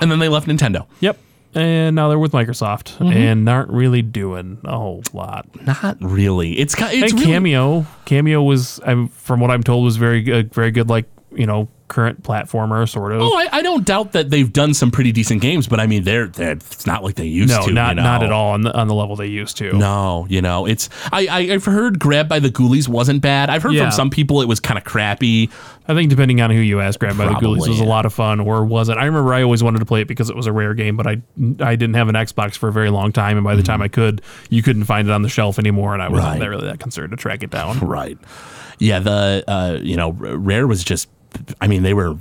[0.00, 0.86] And then they left Nintendo.
[1.00, 1.18] Yep.
[1.54, 3.12] And now they're with Microsoft Mm-hmm.
[3.16, 5.48] and aren't really doing a whole lot.
[5.64, 6.58] Not really.
[6.58, 10.20] It's ki- it's and really, Kameo, Kameo was, I'm, from what I'm told, was very
[10.22, 10.90] good, very good.
[10.90, 13.20] Like you know, current platformer sort of.
[13.22, 16.04] Oh, I, I don't doubt that they've done some pretty decent games, but I mean,
[16.04, 17.72] they're, they're it's not like they used no, to.
[17.72, 18.02] not you know?
[18.02, 19.72] not at all on the on the level they used to.
[19.72, 23.50] No, you know, it's I, I I've heard Grabbed by the Ghoulies wasn't bad.
[23.50, 23.84] I've heard Yeah.
[23.84, 25.50] from some people it was kind of crappy.
[25.88, 28.12] I think depending on who you ask, Grabbed by the Ghoulies was a lot of
[28.12, 28.98] fun, or wasn't.
[28.98, 31.06] I remember I always wanted to play it because it was a rare game, but
[31.06, 31.22] I
[31.60, 33.88] I didn't have an Xbox for a very long time, and by the time I
[33.88, 36.48] could, you couldn't find it on the shelf anymore, and I wasn't Right.
[36.48, 37.78] really that concerned to track it down.
[37.86, 38.18] Right.
[38.78, 41.08] Yeah, the uh, you know, Rare was just
[41.60, 42.16] I mean, they were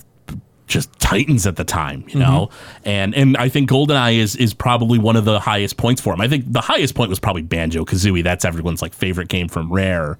[0.67, 2.49] just titans at the time, you know.
[2.84, 6.21] And and I think GoldenEye is is probably one of the highest points for them.
[6.21, 8.23] I think the highest point was probably Banjo-Kazooie.
[8.23, 10.17] That's everyone's like favorite game from Rare.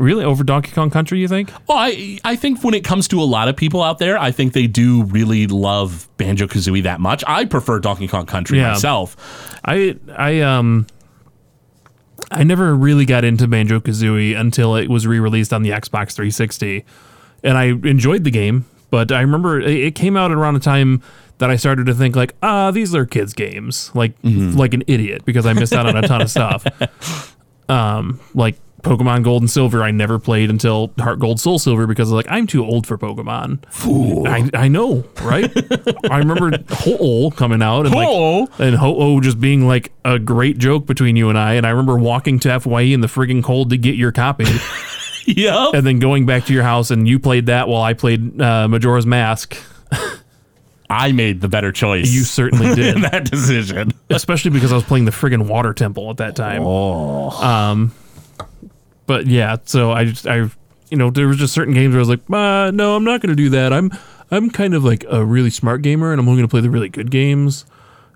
[0.00, 1.52] Really, over Donkey Kong Country, you think?
[1.68, 4.32] Well, I I think when it comes to a lot of people out there, I
[4.32, 7.22] think they do really love Banjo Kazooie that much.
[7.28, 8.70] I prefer Donkey Kong Country Yeah.
[8.72, 9.16] myself.
[9.64, 10.88] I I um
[12.32, 16.84] I never really got into Banjo Kazooie until it was re-released on the Xbox 360,
[17.46, 18.66] and I enjoyed the game.
[18.90, 21.02] But I remember it came out around a time
[21.38, 25.24] that I started to think like, ah, these are kids' games, like like an idiot
[25.24, 26.64] because I missed out on a ton of stuff.
[27.68, 32.12] Um, like Pokemon Gold and Silver, I never played until Heart Gold Soul Silver because
[32.12, 33.64] like I'm too old for Pokemon.
[33.72, 34.28] Fool.
[34.28, 35.50] I, I know, right?
[36.10, 38.40] I remember Ho-Oh coming out and Ho-Oh?
[38.42, 41.54] like and Ho-Oh just being like a great joke between you and I.
[41.54, 44.44] And I remember walking to FYE in the friggin' cold to get your copy,
[45.36, 45.74] Yep.
[45.74, 48.68] and then going back to your house and you played that while I played uh,
[48.68, 49.56] Majora's Mask.
[50.88, 52.12] I made the better choice.
[52.12, 53.92] You certainly in did, that decision.
[54.08, 56.62] especially because I was playing the friggin' Water Temple at that time.
[56.64, 57.90] Oh.
[59.06, 60.50] But yeah, so I just I
[60.90, 63.20] you know there was just certain games where I was like, uh, no, I'm not
[63.20, 63.72] going to do that.
[63.72, 63.90] I'm
[64.30, 66.70] I'm kind of like a really smart gamer, and I'm only going to play the
[66.70, 67.64] really good games.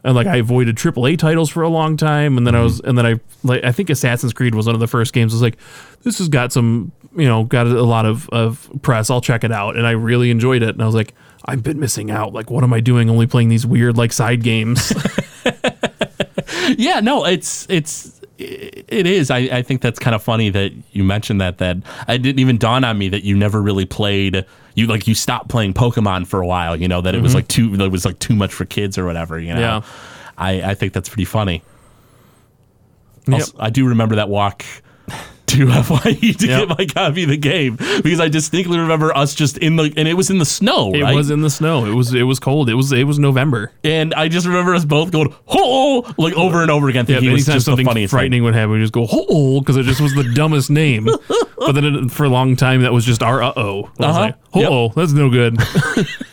[0.03, 2.97] And like I avoided AAA titles for a long time, and then I was and
[2.97, 5.33] then I like I think Assassin's Creed was one of the first games.
[5.33, 5.59] I was like,
[6.03, 9.11] this has got some you know got a lot of of press.
[9.11, 10.71] I'll check it out, and I really enjoyed it.
[10.71, 12.33] And I was like, I've been missing out.
[12.33, 13.11] Like, what am I doing?
[13.11, 14.93] Only playing these weird like side games.
[16.77, 19.31] Yeah, no, it's it's it is.
[19.31, 21.59] I, I think that's kind of funny that you mentioned that.
[21.59, 24.45] That I didn't even dawn on me that you never really played.
[24.75, 26.77] You like you stopped playing Pokemon for a while.
[26.77, 27.37] You know that it was mm-hmm.
[27.37, 29.39] like too that it was like too much for kids or whatever.
[29.39, 29.61] You know.
[29.61, 29.83] Yeah.
[30.39, 31.63] I I think that's pretty funny.
[33.27, 33.41] Yep.
[33.41, 34.65] Also, I do remember that walk
[35.51, 39.59] to FYE to get my copy of the game because I distinctly remember us just
[39.59, 41.15] in the and it was in the snow, It right?
[41.15, 41.85] was in the snow.
[41.87, 42.69] It was it was cold.
[42.69, 43.73] It was it was November.
[43.85, 47.05] and I just remember us both going "oh" like over and over again.
[47.09, 48.19] Yeah, Thinking it was anytime just something funniest thing.
[48.19, 51.09] frightening would happen, we just go "oh" because it just was the dumbest name.
[51.61, 53.91] But then it, for a long time, that was just our uh-oh.
[54.01, 54.19] Uh-huh.
[54.19, 55.59] Like, oh, that's no good."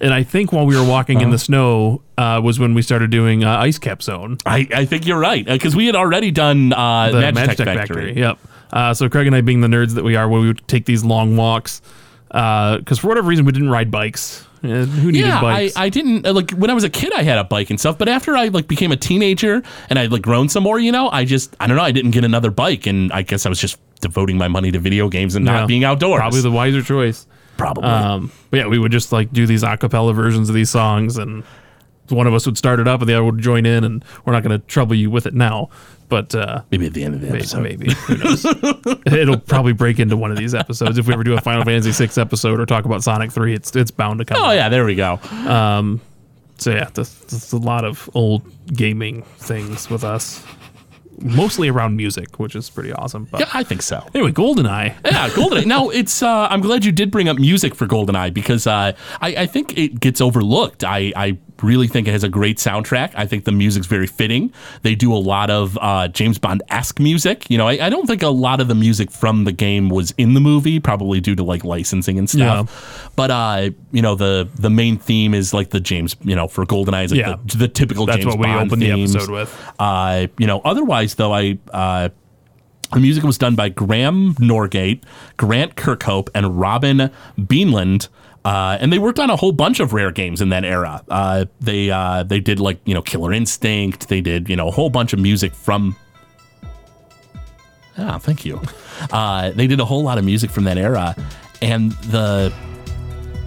[0.00, 1.24] and I think while we were walking Uh-huh.
[1.26, 4.84] in the snow uh, was when we started doing uh, Ice Cap Zone, I, I
[4.84, 8.16] think you're right because we had already done uh, the Magitek Magitek Factory.
[8.16, 8.38] Yep.
[8.72, 10.84] Uh, so Craig and I, being the nerds that we are, when we would take
[10.86, 11.80] these long walks,
[12.28, 14.44] Because for whatever reason, we didn't ride bikes.
[14.64, 15.76] Uh, who needed yeah, I, bikes?
[15.76, 17.12] I didn't uh, like when I was a kid.
[17.12, 20.06] I had a bike and stuff, but after I like became a teenager and I
[20.06, 21.82] like grown some more, you know, I just I don't know.
[21.84, 24.78] I didn't get another bike, and I guess I was just devoting my money to
[24.80, 25.66] video games and not Yeah.
[25.66, 26.18] being outdoors.
[26.18, 27.26] Probably the wiser choice.
[27.56, 27.84] Probably.
[27.84, 31.44] Um, but yeah, we would just like do these acapella versions of these songs, and
[32.08, 34.32] one of us would start it up, and the other would join in, and we're
[34.32, 35.70] not going to trouble you with it now.
[36.08, 37.62] But uh, maybe at the end of the maybe, episode.
[37.62, 38.44] maybe who knows?
[39.06, 42.06] it'll probably break into one of these episodes if we ever do a Final Fantasy
[42.06, 43.54] VI episode or talk about Sonic Three.
[43.54, 44.38] It's it's bound to come.
[44.40, 45.18] Oh yeah, there we go.
[46.58, 50.44] So yeah, there's, there's a lot of old gaming things with us,
[51.20, 53.26] mostly around music, which is pretty awesome.
[53.30, 54.06] But Yeah, I think so.
[54.14, 54.94] anyway, GoldenEye.
[55.04, 55.66] Yeah, GoldenEye.
[55.66, 56.22] now it's.
[56.22, 59.76] Uh, I'm glad you did bring up music for GoldenEye because uh, I, I think
[59.78, 60.84] it gets overlooked.
[60.84, 63.12] I, I really think it has a great soundtrack.
[63.14, 64.52] I think the music's very fitting.
[64.82, 67.48] They do a lot of uh, James Bond esque music.
[67.50, 70.12] You know, I, I don't think a lot of the music from the game was
[70.18, 73.10] in the movie, probably due to like licensing and stuff.
[73.16, 76.16] But uh, you know, the the main theme is like the James.
[76.22, 77.36] You know, for GoldenEye is like Yeah.
[77.46, 79.72] the, the typical That's James what we Bond opened the episode with.
[79.78, 82.08] Uh, you know, otherwise though, I uh,
[82.92, 85.02] the music was done by Graeme Norgate,
[85.36, 88.08] Grant Kirkhope, and Robin Beanland.
[88.46, 91.02] Uh, and they worked on a whole bunch of rare games in that era.
[91.08, 94.08] Uh, they uh, they did like you know Killer Instinct.
[94.08, 95.96] They did you know a whole bunch of music from.
[97.98, 98.60] Ah, thank you.
[99.10, 101.16] Uh, they did a whole lot of music from that era,
[101.60, 102.52] and the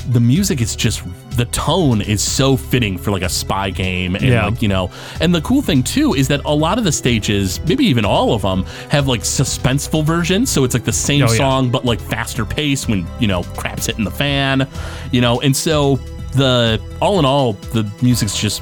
[0.09, 1.03] the music is just
[1.37, 4.47] the tone is so fitting for like a spy game and Yeah.
[4.47, 4.89] like you know
[5.21, 8.33] and the cool thing too is that a lot of the stages maybe even all
[8.33, 11.37] of them have like suspenseful versions so it's like the same Oh, yeah.
[11.37, 14.67] song but like faster pace when you know crap's hitting the fan
[15.11, 15.97] you know and so
[16.33, 18.61] the all in all the music's just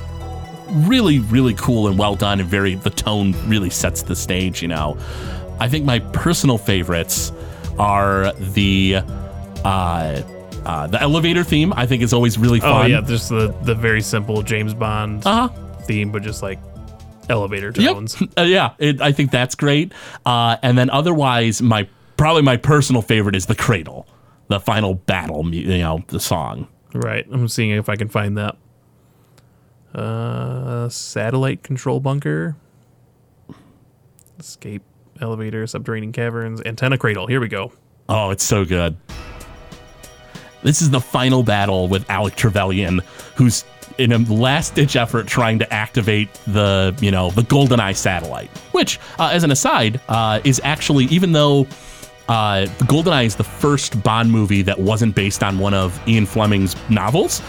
[0.69, 4.67] really really cool and well done and very the tone really sets the stage you
[4.67, 4.97] know
[5.62, 7.31] i think my personal favorites
[7.79, 8.97] are the
[9.63, 10.21] uh
[10.65, 12.86] uh, the elevator theme I think is always really fun.
[12.86, 15.48] Oh yeah, just the the very simple James Bond Uh-huh.
[15.84, 16.60] theme, but just like
[17.30, 17.93] elevator Yep.
[17.93, 18.15] tones.
[18.38, 19.93] Uh, yeah, it, I think that's great.
[20.26, 24.08] Uh, and then otherwise, my probably my personal favorite is the Cradle,
[24.48, 25.48] the final battle.
[25.54, 26.67] You know, the song.
[26.93, 27.26] Right.
[27.32, 28.56] I'm seeing if I can find that.
[29.93, 32.56] Uh, satellite control bunker.
[34.39, 34.84] Escape
[35.20, 37.26] elevator, subterranean caverns, antenna cradle.
[37.28, 37.72] Here we go.
[38.08, 38.96] Oh, it's so good.
[40.63, 43.02] This is the final battle with Alec Trevelyan,
[43.36, 43.63] who's
[43.98, 48.50] in a last ditch effort trying to activate the, you know, the GoldenEye satellite.
[48.72, 51.67] Which, uh, as an aside, uh, is actually, even though
[52.30, 56.76] uh, GoldenEye is the first Bond movie that wasn't based on one of Ian Fleming's
[56.89, 57.41] novels,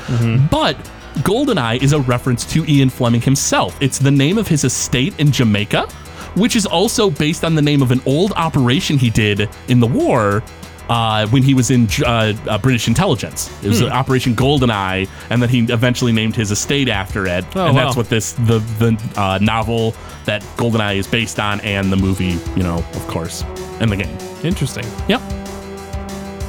[0.50, 0.76] but
[1.18, 3.76] GoldenEye is a reference to Ian Fleming himself.
[3.82, 5.88] It's the name of his estate in Jamaica,
[6.36, 9.86] which is also based on the name of an old operation he did in the
[9.86, 10.44] war
[10.88, 13.50] uh, when he was in uh, uh, British intelligence.
[13.62, 17.44] It was Operation Goldeneye, and then he eventually named his estate after it.
[17.54, 17.84] Oh, and wow.
[17.84, 22.38] that's what this the the uh, novel that Goldeneye is based on, and the movie,
[22.56, 23.42] you know, of course,
[23.80, 24.18] and the game.
[24.42, 24.84] Interesting.
[25.08, 25.20] Yep.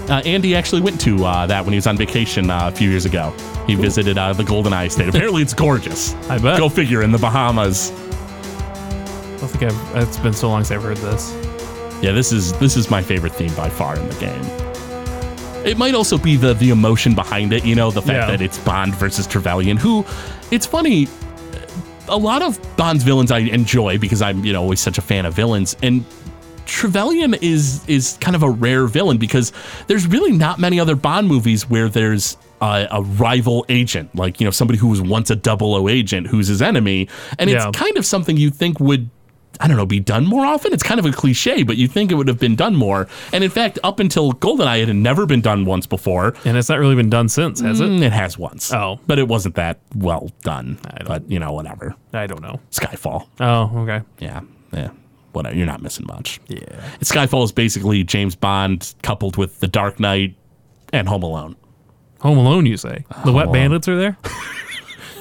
[0.09, 2.89] Uh, Andy actually went to uh, that when he was on vacation uh, a few
[2.89, 3.31] years ago.
[3.67, 5.09] He visited uh, the Goldeneye estate.
[5.09, 6.13] Apparently, it's gorgeous.
[6.29, 6.57] I bet.
[6.57, 7.03] Go figure.
[7.03, 7.91] In the Bahamas.
[7.91, 10.07] I don't think I've.
[10.07, 11.48] It's been so long since I've heard this.
[12.01, 14.41] Yeah, this is this is my favorite theme by far in the game.
[15.65, 18.37] It might also be the the emotion behind it, you know, the fact Yeah.
[18.37, 20.05] that it's Bond versus Trevelyan, who
[20.51, 21.07] it's funny,
[22.07, 25.25] a lot of Bond's villains I enjoy because I'm, you know, always such a fan
[25.25, 25.75] of villains.
[25.83, 26.05] And
[26.65, 29.51] Trevelyan is is kind of a rare villain because
[29.87, 34.45] there's really not many other Bond movies where there's a, a rival agent, like you
[34.45, 37.67] know somebody who was once a double O agent who's his enemy, and Yeah.
[37.67, 39.09] it's kind of something you think would.
[39.61, 40.71] I don't know, be done more often.
[40.71, 43.07] It's kind of a cliche, but you think it would have been done more.
[43.33, 46.33] And in fact, up until GoldenEye, it had never been done once before.
[46.45, 47.89] And it's not really been done since, has it?
[47.89, 48.71] Mm, It has once.
[48.73, 48.99] Oh.
[49.05, 50.77] but it wasn't that well done.
[50.83, 51.93] don't- But you know, whatever.
[52.13, 52.59] I don't know.
[52.71, 53.27] Skyfall.
[53.41, 54.01] Oh, okay.
[54.19, 54.41] Yeah,
[54.71, 54.91] yeah.
[55.33, 55.55] Whatever.
[55.55, 56.39] You're not missing much.
[56.47, 56.59] Yeah.
[57.01, 60.35] Skyfall is basically James Bond coupled with The Dark Knight
[60.93, 61.55] and Home Alone.
[62.21, 63.03] Home Alone, you say?
[63.25, 63.53] The Wet Alone.
[63.53, 64.17] Bandits are there?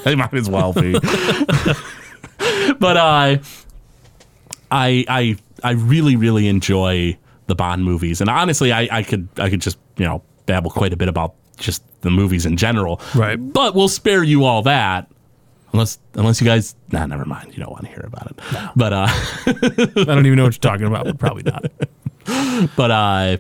[0.05, 0.93] They might as well be.
[2.79, 3.37] but uh,
[4.71, 9.51] I I I really really enjoy the Bond movies, and honestly, I, I could I
[9.51, 13.01] could just you know babble quite a bit about just the movies in general.
[13.15, 13.37] Right.
[13.37, 15.11] But we'll spare you all that.
[15.73, 17.53] Unless, unless you guys, nah, never mind.
[17.53, 18.41] You don't want to hear about it.
[18.53, 18.71] No.
[18.75, 19.07] But, uh,
[19.47, 21.71] I don't even know what you're talking about, but probably not.
[22.75, 23.37] but, uh,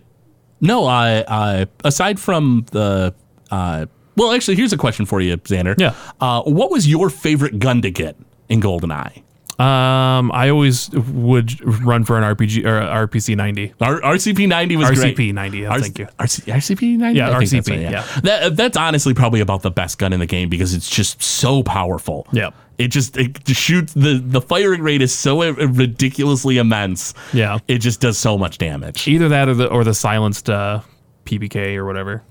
[0.60, 3.14] no, I, uh, aside from the,
[3.50, 3.86] uh,
[4.16, 5.74] well, actually, here's a question for you, Xander.
[5.78, 5.94] Yeah.
[6.20, 8.16] Uh, what was your favorite gun to get
[8.50, 9.22] in GoldenEye?
[9.58, 13.74] Um, I always would run for an RPG or RPC 90.
[13.80, 15.16] R- RCP 90 was great.
[15.16, 15.58] RCP 90.
[15.58, 16.06] yeah, R- thank you.
[16.20, 17.18] RC- RCP 90?
[17.18, 18.20] Yeah, I think that's RCP, right, yeah.
[18.22, 21.64] That, that's honestly probably about the best gun in the game because it's just so
[21.64, 22.28] powerful.
[22.32, 22.50] Yeah.
[22.78, 27.12] It just it just shoots the the firing rate is so ridiculously immense.
[27.32, 27.58] Yeah.
[27.66, 29.08] It just does so much damage.
[29.08, 30.82] Either that or the or the silenced uh,
[31.24, 32.22] PPK or whatever.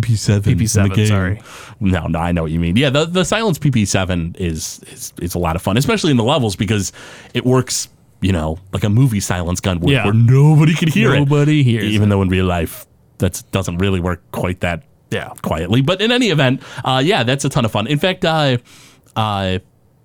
[0.00, 0.40] PP7.
[0.42, 1.40] PP7, sorry.
[1.80, 2.76] No, no, I know what you mean.
[2.76, 6.24] Yeah, the the silence PP7 is is is a lot of fun, especially in the
[6.24, 6.92] levels because
[7.34, 7.88] it works,
[8.20, 10.04] you know, like a movie silence gun would, Yeah.
[10.04, 11.18] where nobody could hear it.
[11.20, 12.86] Nobody hears even though in real life
[13.18, 15.28] that doesn't really work quite that Yeah.
[15.42, 15.80] quietly.
[15.82, 17.86] But in any event, uh, yeah, that's a ton of fun.
[17.86, 18.58] In fact, uh,
[19.16, 19.58] uh,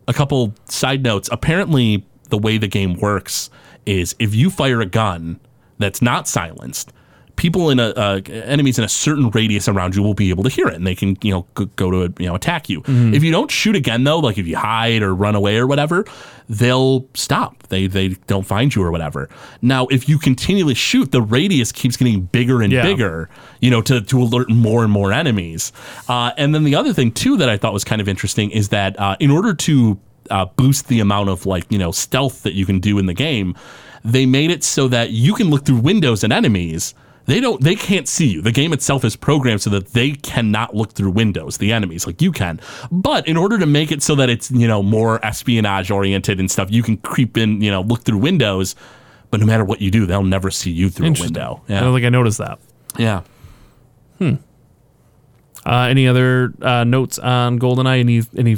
[0.07, 1.29] a couple side notes.
[1.31, 3.49] Apparently, the way the game works
[3.85, 5.39] is if you fire a gun
[5.79, 6.91] that's not silenced,
[7.38, 10.49] people in a uh, enemies in a certain radius around you will be able to
[10.49, 12.83] hear it, and they can you know go, to you know attack you.
[12.88, 16.03] If you don't shoot again though, like if you hide or run away or whatever,
[16.49, 17.63] they'll stop.
[17.69, 19.29] They they don't find you or whatever.
[19.61, 22.83] Now, if you continually shoot, the radius keeps getting bigger and Yeah.
[22.83, 23.29] bigger
[23.61, 25.71] you know, to, to alert more and more enemies.
[26.07, 28.69] Uh, and then the other thing too that I thought was kind of interesting is
[28.69, 29.97] that uh, in order to
[30.29, 33.13] uh, boost the amount of like you know stealth that you can do in the
[33.13, 33.55] game,
[34.03, 36.93] they made it so that you can look through windows and enemies.
[37.28, 37.61] They don't.
[37.61, 38.41] They can't see you.
[38.41, 41.57] The game itself is programmed so that they cannot look through windows.
[41.57, 42.59] The enemies, like you can.
[42.91, 46.49] But in order to make it so that it's you know more espionage oriented and
[46.49, 47.61] stuff, you can creep in.
[47.61, 48.75] You know, look through windows.
[49.30, 51.61] But no matter what you do, they'll never see you through a window.
[51.67, 51.80] I Yeah.
[51.82, 52.59] don't think I noticed that.
[52.97, 53.21] Yeah.
[54.21, 57.99] Uh, any other uh, notes on GoldenEye?
[57.99, 58.57] Any any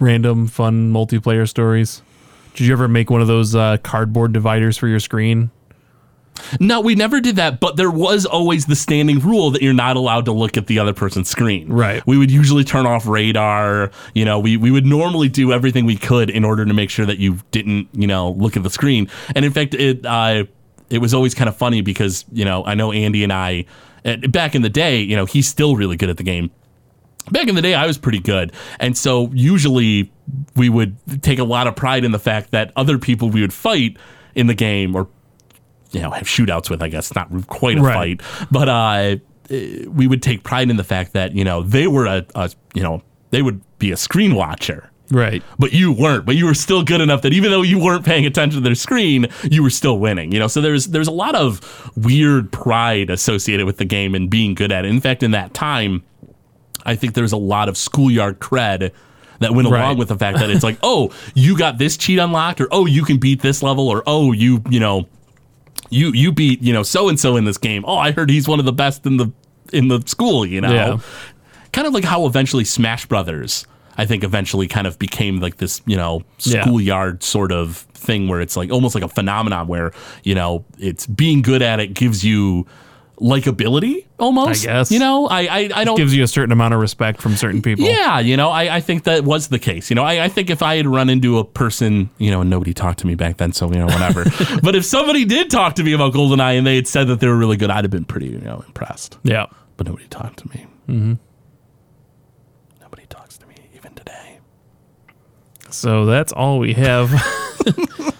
[0.00, 2.02] random fun multiplayer stories?
[2.54, 5.50] Did you ever make one of those uh, cardboard dividers for your screen?
[6.60, 9.96] No, we never did that, but there was always the standing rule that you're not
[9.96, 11.72] allowed to look at the other person's screen.
[11.72, 12.02] Right.
[12.06, 13.90] We would usually turn off radar.
[14.14, 17.06] You know, we, we would normally do everything we could in order to make sure
[17.06, 19.08] that you didn't, you know, look at the screen.
[19.34, 20.44] And in fact, it uh,
[20.90, 23.64] it was always kind of funny because, you know, I know Andy and I,
[24.04, 26.50] uh, back in the day, you know, he's still really good at the game
[27.30, 30.10] back in the day i was pretty good and so usually
[30.56, 33.52] we would take a lot of pride in the fact that other people we would
[33.52, 33.96] fight
[34.34, 35.08] in the game or
[35.92, 38.20] you know have shootouts with i guess not quite a Right.
[38.22, 39.16] fight but uh
[39.50, 42.50] eh, we would take pride in the fact that you know they were a, a
[42.74, 45.42] you know they would be a screen watcher Right.
[45.58, 46.24] but you weren't.
[46.24, 48.74] But you were still good enough that even though you weren't paying attention to their
[48.74, 50.32] screen, you were still winning.
[50.32, 51.60] You know, so there's there's a lot of
[51.96, 54.88] weird pride associated with the game and being good at it.
[54.88, 56.02] In fact, in that time,
[56.86, 58.90] I think there's a lot of schoolyard cred
[59.40, 59.80] that went Right.
[59.82, 62.86] along with the fact that it's like, oh, you got this cheat unlocked, or oh,
[62.86, 65.06] you can beat this level, or oh, you you know,
[65.92, 67.84] you you beat you know so and so in this game.
[67.86, 69.32] Oh, I heard he's one of the best in the
[69.72, 70.44] in the school.
[70.46, 70.98] You know, Yeah.
[71.72, 73.66] kind of like how eventually Smash Brothers,
[73.96, 76.62] I think, eventually kind of became like this, you know, Yeah.
[76.62, 79.92] schoolyard sort of thing where it's like almost like a phenomenon where
[80.24, 82.66] you know it's being good at it gives you
[83.22, 84.64] likability almost.
[84.64, 84.90] I guess.
[84.90, 85.96] you know, I I, I don't.
[85.98, 87.84] It Gives you a certain amount of respect from certain people.
[87.84, 89.88] yeah, you know, I, I think that was the case.
[89.90, 92.50] You know, I, I think if I had run into a person, you know, and
[92.50, 94.24] nobody talked to me back then, so, you know, whatever.
[94.62, 97.28] but if somebody did talk to me about GoldenEye and they had said that they
[97.28, 99.46] were really good, I'd have been pretty, you know, impressed Yeah.
[99.76, 100.66] but nobody talked to me.
[100.88, 101.14] Mm-hmm.
[102.80, 104.38] Nobody talks to me even today.
[105.70, 107.10] So that's all we have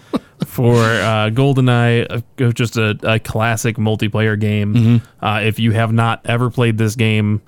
[0.53, 4.73] for uh, GoldenEye, uh, just a, a classic multiplayer game.
[4.73, 5.25] Mm-hmm.
[5.25, 7.41] Uh, if you have not ever played this game,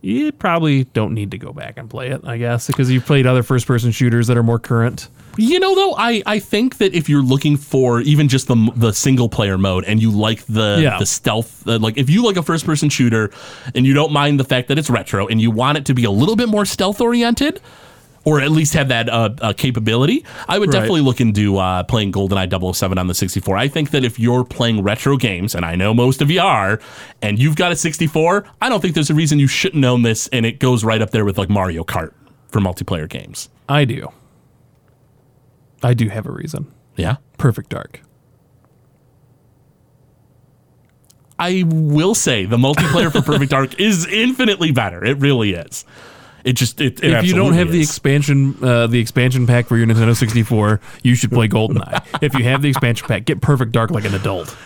[0.00, 3.26] you probably don't need to go back and play it, I guess, because you've played
[3.26, 5.08] other first person shooters that are more current.
[5.36, 8.92] You know, though, I, I think that if you're looking for even just the the
[8.92, 10.98] single player mode and you like the Yeah.
[10.98, 13.30] the stealth, uh, like if you like a first person shooter
[13.74, 16.04] and you don't mind the fact that it's retro and you want it to be
[16.04, 17.60] a little bit more stealth oriented.
[18.24, 20.24] Or at least have that uh, uh, capability.
[20.48, 20.80] I would Right.
[20.80, 23.56] definitely look into uh, playing GoldenEye 007 on the 64.
[23.56, 26.78] I think that if you're playing retro games, and I know most of you are,
[27.22, 30.28] and you've got a 64, I don't think there's a reason you shouldn't own this,
[30.28, 32.12] and it goes right up there with like Mario Kart
[32.50, 33.48] for multiplayer games.
[33.68, 34.08] I do.
[35.82, 36.66] I do have a reason.
[36.96, 37.16] Yeah.
[37.38, 38.02] Perfect Dark.
[41.38, 45.04] I will say the multiplayer for Perfect Dark is infinitely better.
[45.04, 45.84] It really is.
[46.48, 49.76] It just it, it if you don't have the expansion, uh, the expansion pack for
[49.76, 52.02] your Nintendo 64, you should play GoldenEye.
[52.22, 54.56] if you have the expansion pack, get Perfect Dark like an adult.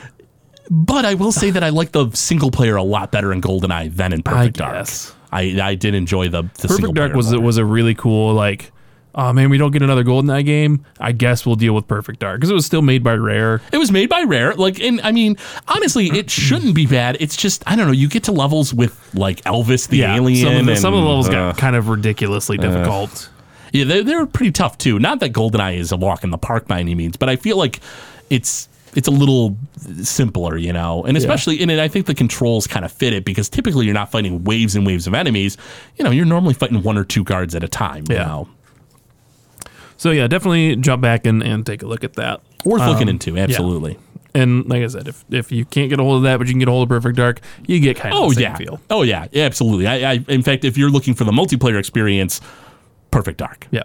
[0.71, 3.97] but I will say that I like the single player a lot better in GoldenEye
[3.97, 4.75] than in Perfect Dark.
[4.75, 5.13] guess.
[5.33, 7.41] I I did enjoy the, the single Perfect Dark was more.
[7.41, 8.71] was a really cool like.
[9.15, 10.87] Oh man, we don't get another GoldenEye game.
[10.99, 13.61] I guess we'll deal with Perfect Dark because it was still made by Rare.
[13.71, 14.55] It was made by Rare.
[14.55, 15.37] Like, and I mean,
[15.69, 17.19] honestly, it shouldn't be bad.
[17.21, 17.93] It's just I don't know.
[17.93, 20.47] You get to levels with like Elvis the alien.
[20.47, 23.29] some of the, and, some of the levels uh, got kind of ridiculously difficult.
[23.73, 24.99] Yeah, they they're pretty tough too.
[24.99, 27.57] Not that GoldenEye is a walk in the park by any means, but I feel
[27.59, 27.81] like
[28.31, 29.57] it's it's a little
[30.03, 33.25] simpler, you know, and especially in it, I think the controls kind of fit it
[33.25, 35.57] because typically you're not fighting waves and waves of enemies.
[35.97, 38.05] You know, you're normally fighting one or two guards at a time.
[38.11, 38.25] You Yeah.
[38.25, 38.49] know,
[40.03, 42.41] So yeah, definitely jump back and, and take a look at that.
[42.65, 43.39] worth looking Um, into.
[43.39, 43.97] Absolutely.
[44.35, 46.55] And like I said, if if you can't get a hold of that, but you
[46.55, 48.57] can get a hold of Perfect Dark, you get kind of Oh yeah.
[48.57, 48.81] feel.
[48.91, 49.29] Oh yeah.
[49.31, 49.87] Yeah, absolutely.
[49.87, 52.41] I, I, in fact, if you're looking for the multiplayer experience,
[53.13, 53.69] Perfect Dark.
[53.71, 53.85] Yeah.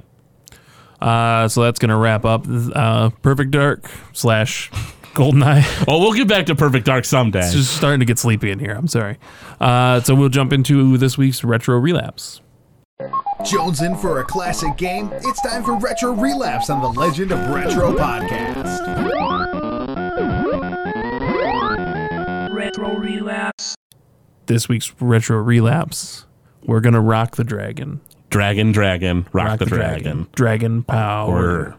[0.99, 4.71] Uh, so that's gonna wrap up uh, Perfect Dark slash
[5.13, 5.85] Goldeneye.
[5.87, 7.41] Oh, we'll get back to Perfect Dark someday.
[7.41, 8.71] It's just starting to get sleepy in here.
[8.73, 9.19] I'm sorry.
[9.61, 12.41] Uh, so we'll jump into this week's retro relapse.
[13.49, 15.09] Jones in for a classic game?
[15.13, 18.83] It's time for Retro Relapse on the Legend of Retro podcast.
[22.53, 23.75] Retro Relapse.
[24.47, 26.25] This week's retro relapse.
[26.63, 28.01] We're gonna rock the dragon.
[28.29, 30.27] Dragon, Dragon, Rock, the, Dragon.
[30.35, 31.33] Dragon power.
[31.33, 31.75] Or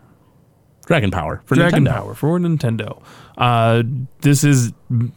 [0.87, 1.91] Dragon Power for Dragon Nintendo.
[1.93, 3.03] Power for Nintendo.
[3.37, 3.83] Uh,
[4.23, 4.73] this is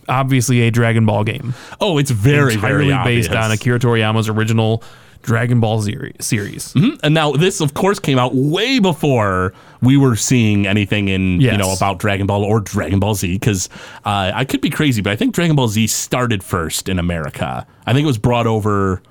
[0.09, 3.27] obviously a Dragon Ball game, Oh, it's very, entirely very obvious.
[3.29, 4.83] based on Akira Toriyama's original
[5.21, 6.73] Dragon Ball seri- series.
[7.03, 11.55] And now this, of course, came out way before we were seeing anything in you
[11.57, 13.33] know about Dragon Ball or Dragon Ball Z.
[13.33, 13.69] Because
[14.05, 17.65] uh, I could be crazy, but I think Dragon Ball Z started first in America.
[17.85, 19.01] I think it was brought over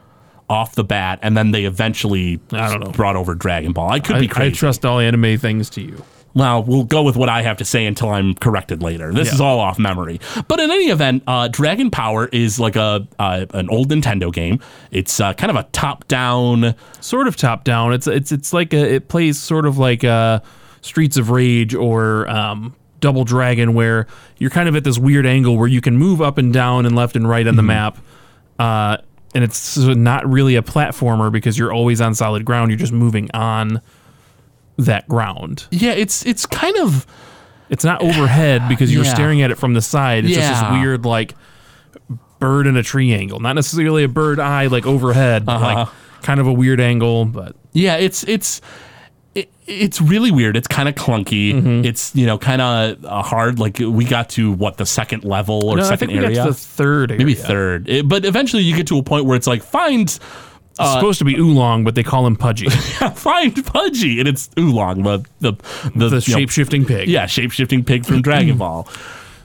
[0.49, 2.91] off the bat, and then they eventually I don't know.
[2.91, 3.91] brought over Dragon Ball.
[3.91, 4.51] I could I, be crazy.
[4.51, 6.05] I trust all anime things to you.
[6.33, 9.13] Well, we'll go with what I have to say until I'm corrected later.
[9.13, 9.35] This Yeah.
[9.35, 10.21] is all off memory.
[10.47, 14.61] But in any event, uh, Dragon Power is like a uh, an old Nintendo game.
[14.93, 16.75] It's uh, kind of a top down.
[17.01, 17.93] Sort of top down.
[17.93, 20.41] It's it's it's like a it plays sort of like uh
[20.83, 24.07] Streets of Rage or um, Double Dragon, where
[24.39, 26.95] you're kind of at this weird angle where you can move up and down and
[26.95, 27.99] left and right on the map.
[28.59, 28.97] Uh,
[29.35, 32.71] and it's not really a platformer because you're always on solid ground.
[32.71, 33.81] You're just moving on
[34.81, 35.67] that ground.
[35.71, 37.07] Yeah, it's it's kind of
[37.69, 39.15] It's not overhead because you're Yeah.
[39.15, 40.25] staring at it from the side.
[40.25, 41.35] It's just this weird like
[42.39, 43.41] bird in a tree angle.
[43.41, 45.93] Not necessarily a bird eye like overhead, but like Uh-huh.
[46.23, 47.25] kind of a weird angle.
[47.27, 48.61] But yeah, it's it's.
[49.33, 50.57] It, it's really weird.
[50.57, 51.55] It's kind of clunky.
[51.55, 51.85] Mm-hmm.
[51.85, 53.61] It's you know kind of uh, hard.
[53.61, 57.13] Like we got to what the second level or no, I second area, the third
[57.13, 57.19] area.
[57.25, 57.89] maybe third.
[57.89, 60.19] It- but eventually you get to a point where it's like find
[60.79, 62.69] It's supposed to be oolong, but they call him Pudgy,
[63.15, 65.53] find Pudgy, and it's Oolong, the the
[65.95, 67.09] the, the shape shifting pig.
[67.09, 68.89] yeah shape shifting pig from Dragon Ball.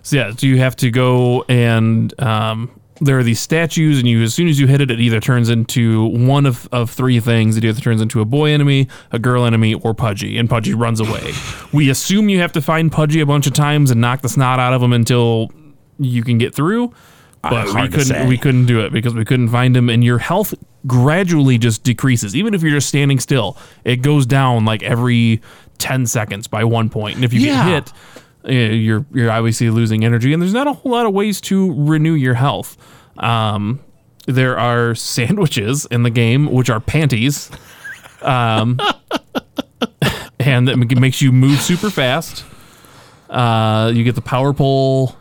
[0.03, 4.23] So yeah, so you have to go and um, there are these statues, and you
[4.23, 7.57] as soon as you hit it, it either turns into one of, of three things.
[7.57, 10.99] It either turns into a boy enemy, a girl enemy, or Pudgy, and Pudgy runs
[10.99, 11.33] away.
[11.73, 14.59] we assume you have to find Pudgy a bunch of times and knock the snot
[14.59, 15.51] out of him until
[15.99, 16.93] you can get through.
[17.41, 20.53] But we couldn't we couldn't do it because we couldn't find him, and your health
[20.87, 22.35] gradually just decreases.
[22.35, 25.41] Even if you're just standing still, it goes down like every
[25.77, 27.15] ten seconds by one point.
[27.15, 27.69] And if you Yeah.
[27.69, 27.93] get hit,
[28.47, 31.73] uh, you're you're obviously losing energy, and there's not a whole lot of ways to
[31.73, 32.77] renew your health.
[33.17, 33.79] Um,
[34.27, 37.49] there are sandwiches in the game, which are panties,
[38.21, 38.79] um,
[40.39, 42.43] and that makes you move super fast.
[43.29, 45.15] Uh, you get the power pole.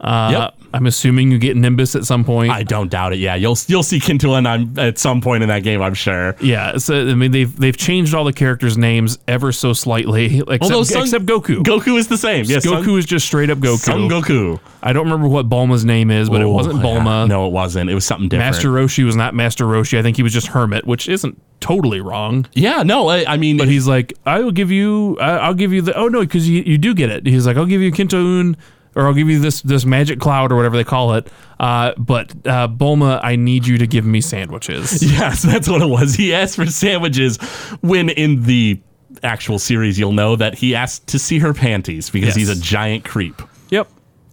[0.00, 0.53] Uh, Yep.
[0.74, 2.50] I'm assuming you get Nimbus at some point.
[2.50, 3.18] I don't doubt it.
[3.20, 5.80] Yeah, you'll you'll see Kintulan at some point in that game.
[5.80, 6.34] I'm sure.
[6.40, 10.62] yeah, so I mean they've they've changed all the characters' names ever so slightly, except,
[10.62, 11.62] Although Son- except Goku.
[11.62, 12.44] Goku is the same.
[12.46, 13.78] Yes, Goku is just straight up Goku.
[13.78, 14.58] Son Goku.
[14.82, 16.82] I don't remember what Bulma's name is, but it Oh, wasn't yeah.
[16.82, 17.26] Bulma.
[17.28, 17.88] No, it wasn't.
[17.88, 18.52] It was something different.
[18.52, 19.98] Master Roshi was not Master Roshi.
[19.98, 22.46] I think he was just Hermit, which isn't totally wrong.
[22.52, 25.72] Yeah, no, I, I mean, But he's like, I will give you, I, I'll give
[25.72, 25.94] you the.
[25.96, 27.26] Oh no, because you, you do get it.
[27.26, 28.56] He's like, I'll give you Kintoon,
[28.96, 31.28] or I'll give you this this magic cloud or whatever they call it.
[31.60, 35.02] Uh, but uh, Bulma, I need you to give me sandwiches.
[35.12, 36.14] yes, that's what it was.
[36.14, 37.36] He asked for sandwiches
[37.80, 38.80] when in the
[39.22, 42.36] actual series you'll know that he asked to see her panties because Yes.
[42.36, 43.40] he's a giant creep.
[43.70, 43.88] Yep.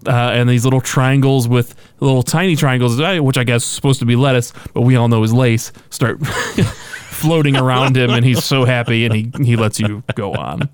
[0.08, 4.00] Uh, and these little triangles with little tiny triangles, uh, which I guess is supposed
[4.00, 8.44] to be lettuce, but we all know is lace, start floating around him, and he's
[8.44, 10.70] so happy, and he he lets you go on.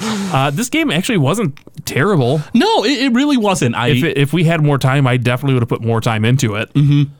[0.00, 1.58] Uh, this game actually wasn't
[1.88, 2.40] terrible.
[2.54, 3.74] No, it, it really wasn't.
[3.74, 6.24] I If it, if we had more time, I definitely would have put more time
[6.24, 6.70] into it.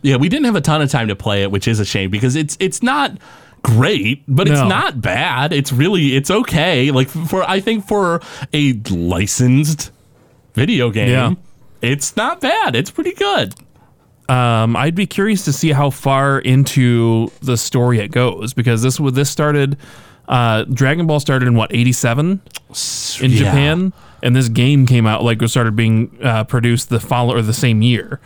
[0.03, 2.11] yeah, we didn't have a ton of time to play it, which is a shame
[2.11, 3.13] because it's it's not
[3.63, 5.53] great, but it's not bad.
[5.53, 6.91] It's really it's okay.
[6.91, 8.21] Like for I think for
[8.53, 9.91] a licensed
[10.55, 11.35] video game, Yeah.
[11.83, 12.77] it's not bad.
[12.77, 13.55] It's pretty good.
[14.29, 19.01] Um, I'd be curious to see how far into the story it goes because this
[19.01, 19.79] was this started.
[20.29, 22.43] Uh, Dragon Ball started in what eighty seven
[23.23, 23.39] in Yeah.
[23.39, 23.93] Japan,
[24.23, 27.53] and this game came out like it started being uh, produced the follow or the
[27.55, 28.21] same year.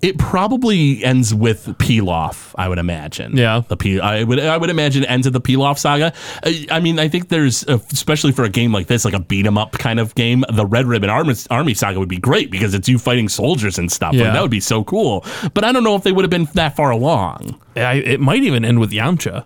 [0.00, 3.36] It probably ends with Pilaf, I would imagine.
[3.36, 3.62] Yeah.
[3.68, 4.00] the P.
[4.00, 6.12] I would I would imagine it ends at the Pilaf saga.
[6.44, 9.20] I, I mean, I think there's uh, especially for a game like this, like a
[9.20, 10.44] beat 'em up kind of game.
[10.52, 13.92] The Red Ribbon Army, Army saga would be great because it's you fighting soldiers and
[13.92, 14.12] stuff.
[14.12, 14.32] Like, Yeah.
[14.32, 15.24] that would be so cool.
[15.54, 17.60] But I don't know if they would have been that far along.
[17.76, 19.44] I, it might even end with Yamcha.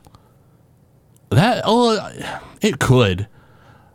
[1.31, 2.11] That oh,
[2.63, 3.29] it could.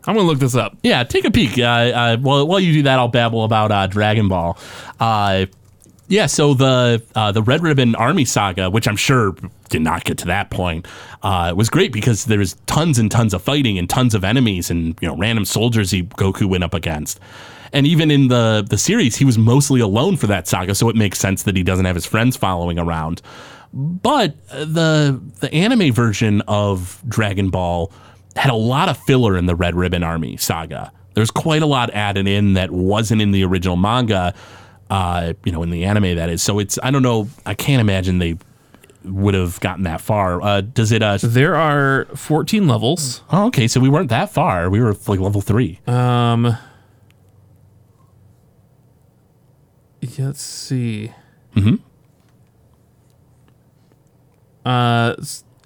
[0.06, 0.78] I'm gonna look this up.
[0.84, 1.60] Yeah, take a peek.
[1.60, 4.58] Uh, uh, while, while you do that, I'll babble about uh, Dragon Ball.
[5.00, 5.46] Uh,
[6.08, 9.34] yeah, so the uh, the Red Ribbon Army saga, which I'm sure
[9.70, 10.86] did not get to that point,
[11.24, 14.70] uh, was great because there was tons and tons of fighting and tons of enemies
[14.70, 17.20] and you know random soldiers he Goku went up against.
[17.72, 20.98] And even in the the series, he was mostly alone for that saga, so it
[20.98, 23.22] makes sense that he doesn't have his friends following around.
[23.74, 27.90] But the the anime version of Dragon Ball
[28.36, 30.92] had a lot of filler in the Red Ribbon Army saga.
[31.14, 34.34] There's quite a lot added in that wasn't in the original manga,
[34.90, 36.42] uh, you know, in the anime that is.
[36.42, 37.28] So it's I don't know.
[37.46, 38.38] I can't imagine they
[39.04, 40.42] would have gotten that far.
[40.42, 41.02] Uh, does it?
[41.04, 43.24] Uh, There are 14 levels.
[43.32, 43.68] oh, okay.
[43.68, 44.70] So we weren't that far.
[44.70, 45.80] We were like level three.
[45.88, 46.56] Um,
[50.18, 51.12] let's see.
[51.56, 51.76] Mm-hmm.
[54.66, 55.16] Uh,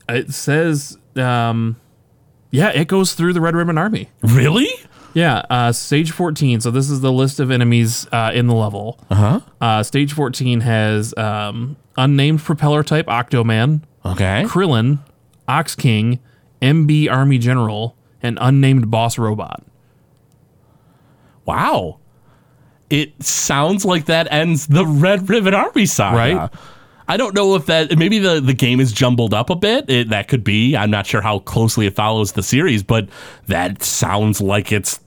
[0.10, 1.76] it says, um,
[2.52, 4.10] yeah, it goes through the Red Ribbon Army.
[4.22, 4.70] really?
[5.14, 6.60] Yeah, uh, stage 14.
[6.62, 9.00] So this is the list of enemies uh, in the level.
[9.10, 9.40] Uh-huh.
[9.62, 14.44] Uh, stage 14 has um, unnamed propeller type Octoman, Okay.
[14.46, 15.00] Krillin,
[15.48, 16.20] Ox King,
[16.62, 19.64] MB Army General, and unnamed boss robot.
[21.46, 22.00] Wow.
[22.90, 26.18] It sounds like that ends the Red Ribbon Army saga.
[26.18, 26.50] Right.
[27.08, 29.90] I don't know if that maybe the, the game is jumbled up a bit.
[29.90, 30.76] It, that could be.
[30.76, 33.08] I'm not sure how closely it follows the series, but
[33.48, 35.00] that sounds like it's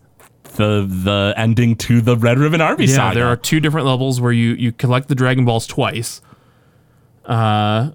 [0.56, 3.14] the the ending to the Red Ribbon Army Yeah, saga.
[3.18, 6.20] there are two different levels where you you collect the Dragon Balls twice.
[7.24, 7.90] Uh,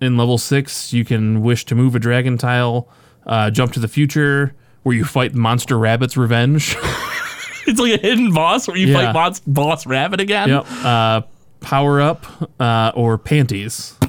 [0.00, 2.88] in level six, you can wish to move a dragon tile,
[3.26, 6.76] uh, jump to the future, where you fight Monster Rabbit's revenge.
[7.66, 9.04] it's like a hidden boss where you Yeah.
[9.06, 10.48] fight boss, boss Rabbit again.
[10.48, 10.66] yep.
[10.84, 11.22] Uh,
[11.64, 12.26] power up
[12.60, 13.98] uh, or panties.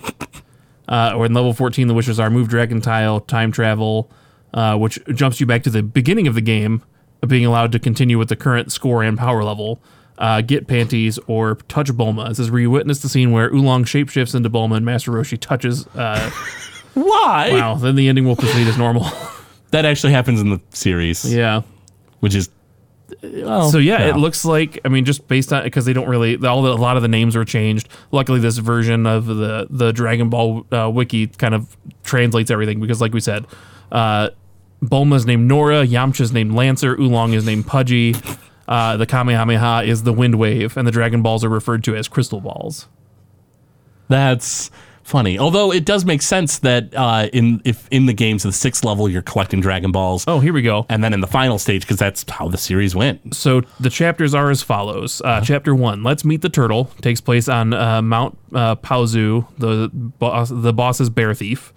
[0.88, 4.12] Uh, or in level 14, the wishes are move dragon tile, time travel,
[4.54, 6.84] uh, which jumps you back to the beginning of the game,
[7.28, 9.82] being allowed to continue with the current score and power level.
[10.20, 12.28] Uh, get panties or touch Bulma.
[12.30, 15.40] This is where you witness the scene where Oolong shapeshifts into Bulma and Master Roshi
[15.40, 15.88] touches.
[15.88, 16.30] Uh,
[16.94, 17.50] Why?
[17.52, 19.10] wow, then the ending will proceed as normal.
[19.72, 21.64] That actually happens in the series, yeah.
[22.22, 22.50] which is
[23.22, 26.38] well, So yeah, it looks like I mean, just based on because they don't really
[26.46, 27.88] all the, a lot of the names were changed.
[28.12, 33.02] Luckily, this version of the the Dragon Ball uh, wiki kind of translates everything because,
[33.02, 33.46] like we said,
[33.92, 34.30] uh,
[34.82, 38.16] Bulma's named Nora, Yamcha's named Lancer, Oolong is named Pudgy,
[38.68, 42.08] uh, the Kamehameha is the Wind Wave, and the Dragon Balls are referred to as
[42.08, 42.88] Crystal Balls.
[44.08, 44.70] That's
[45.06, 45.40] funny.
[45.40, 48.84] Although it does make sense that uh, in if in the games of the sixth
[48.84, 50.86] level you're collecting Dragon Balls, Oh, here we go.
[50.90, 53.34] and then in the final stage because that's how the series went.
[53.36, 55.22] So the chapters are as follows.
[55.24, 59.90] Uh, Chapter one: Let's meet the turtle takes place on uh, Mount uh, Paozu, the
[59.94, 61.72] boss, the boss's bear thief.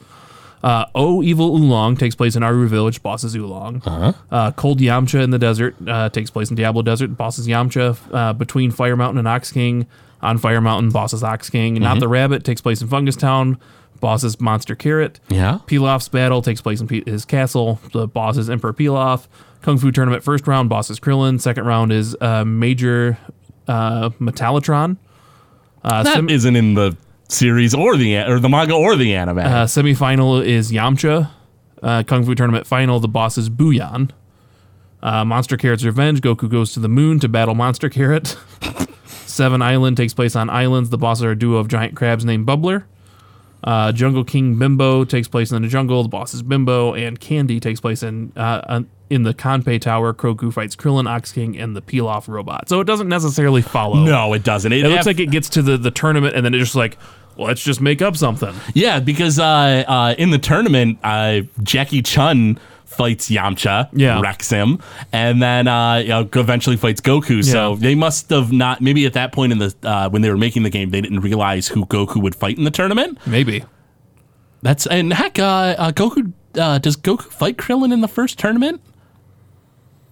[0.61, 3.01] Uh, oh, evil Oolong takes place in Aru Village.
[3.01, 3.81] bosses Oolong.
[3.87, 4.51] Uh-huh.
[4.57, 7.17] Cold Yamcha in the desert uh, takes place in Diablo Desert.
[7.17, 7.97] bosses Yamcha.
[8.13, 9.87] Uh, between Fire Mountain and Ox King,
[10.21, 11.75] on Fire Mountain, boss is Ox King.
[11.75, 13.59] Not the Rabbit takes place in Fungus Town.
[14.01, 15.19] Boss is Monster Carrot.
[15.29, 15.59] Yeah.
[15.67, 17.81] Pilaf's battle takes place in P- his castle.
[17.93, 19.27] The boss is Emperor Pilaf.
[19.63, 21.41] Kung Fu tournament first round, boss is Krillin.
[21.41, 23.19] Second round is uh, Major
[23.67, 24.97] uh, Metallatron.
[25.83, 26.97] Uh, That sem- not in the
[27.29, 29.39] series or the or the manga or the anime.
[29.39, 31.31] uh, semifinal is Yamcha.
[31.83, 34.11] Uh, Kung Fu tournament final, the boss is Buyan.
[35.03, 36.21] Uh, Monster Carrot's Revenge.
[36.21, 38.37] Goku goes to the moon to battle Monster Carrot.
[39.39, 40.91] Seven Island takes place on islands.
[40.91, 42.83] The bosses are a duo of giant crabs named Bubbler.
[43.63, 46.03] Uh, Jungle King Bimbo takes place in the jungle.
[46.03, 50.13] The boss is Bimbo, and Candy takes place in uh, uh, in the Kanpei Tower.
[50.13, 52.69] Kroku fights Krillin, Ox King, and the Pilaf robot.
[52.69, 54.03] So it doesn't necessarily follow.
[54.03, 54.73] no, it doesn't.
[54.73, 56.99] it looks like it gets to the the tournament, and then it just like,
[57.37, 58.57] let's just make up something.
[58.75, 62.59] yeah, because uh, uh, in the tournament, uh, Jackie Chun
[62.89, 64.21] fights Yamcha, Yeah.
[64.21, 64.81] wrecks him,
[65.13, 67.45] and then uh, you know, eventually fights Goku.
[67.45, 68.81] So they must have not.
[68.81, 71.21] Maybe at that point in the uh, when they were making the game, they didn't
[71.21, 73.19] realize who Goku would fight in the tournament.
[73.27, 73.65] Maybe.
[74.63, 78.81] That's and heck, uh, uh, Goku uh, does Goku fight Krillin in the first tournament?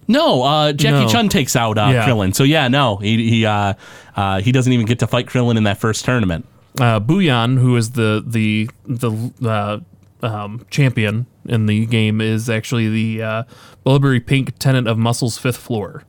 [0.07, 1.09] No, uh, Jackie No.
[1.09, 2.07] Chun takes out uh, Yeah.
[2.07, 2.33] Krillin.
[2.33, 3.73] So yeah, no, he he uh,
[4.15, 6.45] uh, he doesn't even get to fight Krillin in that first tournament.
[6.79, 9.79] uh, Buyan, who is the the the uh,
[10.25, 13.43] um, champion in the game, is actually the uh,
[13.83, 16.03] Bulberry Pink tenant of Muscle's fifth floor,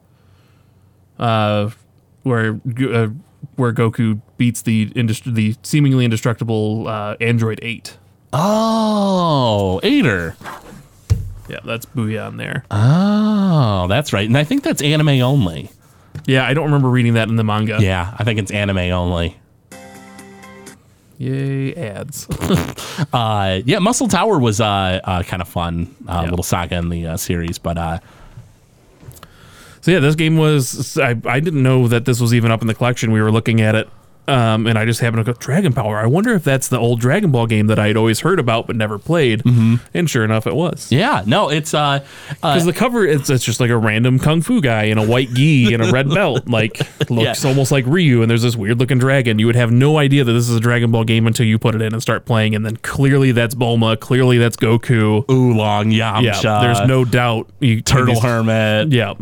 [1.18, 1.70] uh,
[2.22, 3.08] where uh,
[3.56, 7.96] where Goku beats the industri- the seemingly indestructible uh, Android Eight.
[8.32, 10.36] Oh, Eighter.
[11.48, 12.64] Yeah, that's Booyah in there.
[12.70, 14.26] Oh, that's right.
[14.26, 15.70] And I think that's anime only.
[16.26, 17.78] yeah, I don't remember reading that in the manga.
[17.80, 19.38] Yeah, I think it's anime only.
[21.18, 22.26] Yay, ads.
[23.12, 26.30] Uh, yeah, Muscle Tower was uh, uh, kind of fun, uh, Yeah.
[26.30, 27.98] little saga in the uh, series, but uh,
[29.82, 30.98] So yeah, this game was.
[30.98, 33.12] I, I didn't know that this was even up in the collection.
[33.12, 33.88] We were looking at it,
[34.28, 35.96] um, and I just happened to go Dragon Power.
[35.98, 38.66] I wonder if that's the old Dragon Ball game that I had always heard about
[38.66, 39.42] but never played.
[39.42, 39.76] Mm-hmm.
[39.94, 40.92] And sure enough, it was.
[40.92, 42.00] yeah, no, it's uh, uh,
[42.34, 45.30] Because the cover, it's, it's just like a random kung fu guy in a white
[45.34, 46.46] gi and a red belt.
[46.48, 46.78] Like
[47.10, 47.48] looks Yeah.
[47.48, 49.38] almost like Ryu, and there's this weird looking dragon.
[49.38, 51.74] You would have no idea that this is a Dragon Ball game until you put
[51.74, 55.24] it in and start playing, and then clearly that's Bulma, clearly that's Goku.
[55.30, 57.48] Oolong, Yamcha, Yeah, there's no doubt.
[57.60, 58.92] You, Turtle these- Hermit.
[58.92, 59.14] Yeah,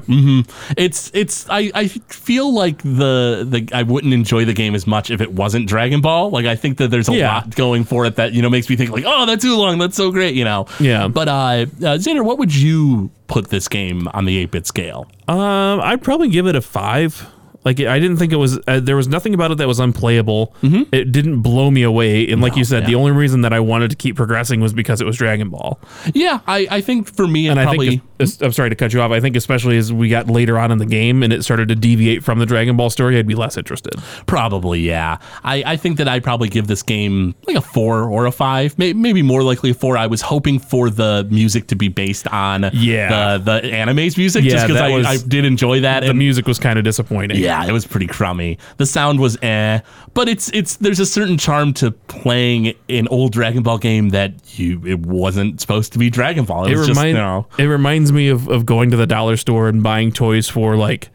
[0.76, 4.95] It's it's I, I feel like the the I wouldn't enjoy the game as much
[5.11, 6.30] if it wasn't Dragon Ball.
[6.30, 7.34] Like I think that there's a Yeah.
[7.34, 9.78] lot going for it that you know makes me think like oh that's too long
[9.78, 11.09] that's so great you know Yeah.
[11.09, 11.66] But uh, uh
[11.99, 15.07] Xander, what would you put this game on the eight bit scale?
[15.28, 17.26] Um, I'd probably give it a five.
[17.64, 18.61] Like I didn't think it was.
[18.68, 20.55] Uh, there was nothing about it that was unplayable.
[20.62, 22.28] It didn't blow me away.
[22.30, 22.90] And like you said, Mm-hmm.
[22.92, 22.97] yeah.
[22.97, 25.80] the only reason that I wanted to keep progressing was because it was Dragon Ball.
[26.14, 29.00] Yeah, I, I think for me And probably I think, I'm sorry to cut you
[29.00, 29.10] off.
[29.10, 31.74] I think especially as we got later on in the game and it started to
[31.74, 33.94] deviate from the Dragon Ball story, I'd be less interested.
[34.26, 35.18] Probably, yeah.
[35.44, 38.78] I, I think that I'd probably give this game like a four or a five,
[38.78, 39.96] may, maybe more likely a four.
[39.98, 43.38] I was hoping for the music to be based on Yeah.
[43.38, 46.00] the, the anime's music, Yeah, just because I, I did enjoy that.
[46.00, 47.38] The and music was kind of disappointing.
[47.40, 48.58] yeah, it was pretty crummy.
[48.78, 49.80] The sound was eh,
[50.16, 54.58] but it's it's there's a certain charm to playing an old Dragon Ball game that
[54.58, 56.64] you it wasn't supposed to be Dragon Ball.
[56.64, 59.06] It, It was remind, just you know, it reminds me of, of going to the
[59.06, 61.10] dollar store and buying toys for like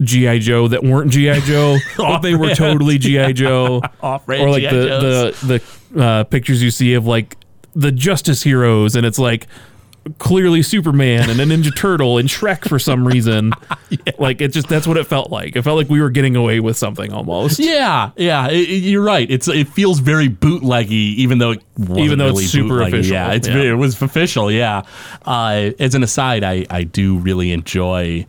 [0.00, 3.82] GI Joe that weren't GI Joe, but they were totally GI Joe.
[4.02, 5.40] or like the Joes.
[5.40, 5.60] the
[5.90, 7.36] the uh, pictures you see of like
[7.74, 9.48] the Justice Heroes, and it's like
[10.18, 13.52] clearly Superman and a Ninja Turtle and Shrek for some reason.
[14.18, 15.56] Like it just that's what it felt like.
[15.56, 17.58] It felt like we were getting away with something almost.
[17.58, 19.30] Yeah, yeah, it, it- you're right.
[19.30, 21.62] It's it feels very bootleggy, even though it
[21.96, 22.88] Even though it's super bootleggy.
[22.88, 23.56] official, Yeah, it's yeah.
[23.62, 24.50] it was official.
[24.52, 24.82] Yeah.
[25.24, 28.26] Uh, as an aside, I I do really enjoy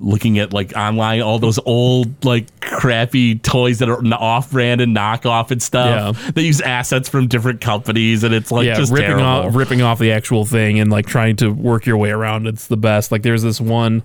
[0.00, 5.50] looking at like online all those old like crappy toys that are off-brand and knockoff
[5.50, 6.18] and stuff.
[6.18, 6.30] Yeah.
[6.32, 9.26] They use assets from different companies, and it's like yeah, just ripping terrible.
[9.26, 12.46] off ripping off the actual thing and like trying to work your way around.
[12.46, 13.12] It's the best.
[13.12, 14.02] Like there's this one,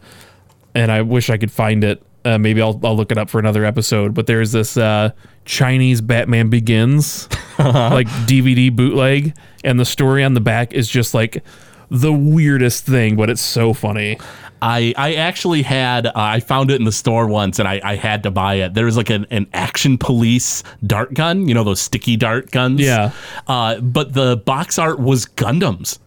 [0.76, 2.02] and I wish I could find it.
[2.26, 4.14] Uh, maybe I'll I'll look it up for another episode.
[4.14, 5.12] But there's this uh,
[5.46, 7.30] Chinese Batman Begins
[7.60, 11.44] like DVD bootleg, and the story on the back is just like
[11.90, 14.18] the weirdest thing, but it's so funny.
[14.62, 17.96] I, I actually had uh, I found it in the store once and I, I
[17.96, 18.74] had to buy it.
[18.74, 22.82] There was like an, an action police dart gun, you know those sticky dart guns.
[22.82, 23.12] Yeah.
[23.46, 26.00] Uh, but the box art was Gundams.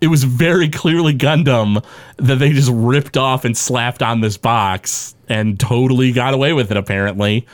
[0.00, 1.84] It was very clearly Gundam
[2.16, 6.70] that they just ripped off and slapped on this box and totally got away with
[6.70, 6.76] it.
[6.76, 7.46] Apparently.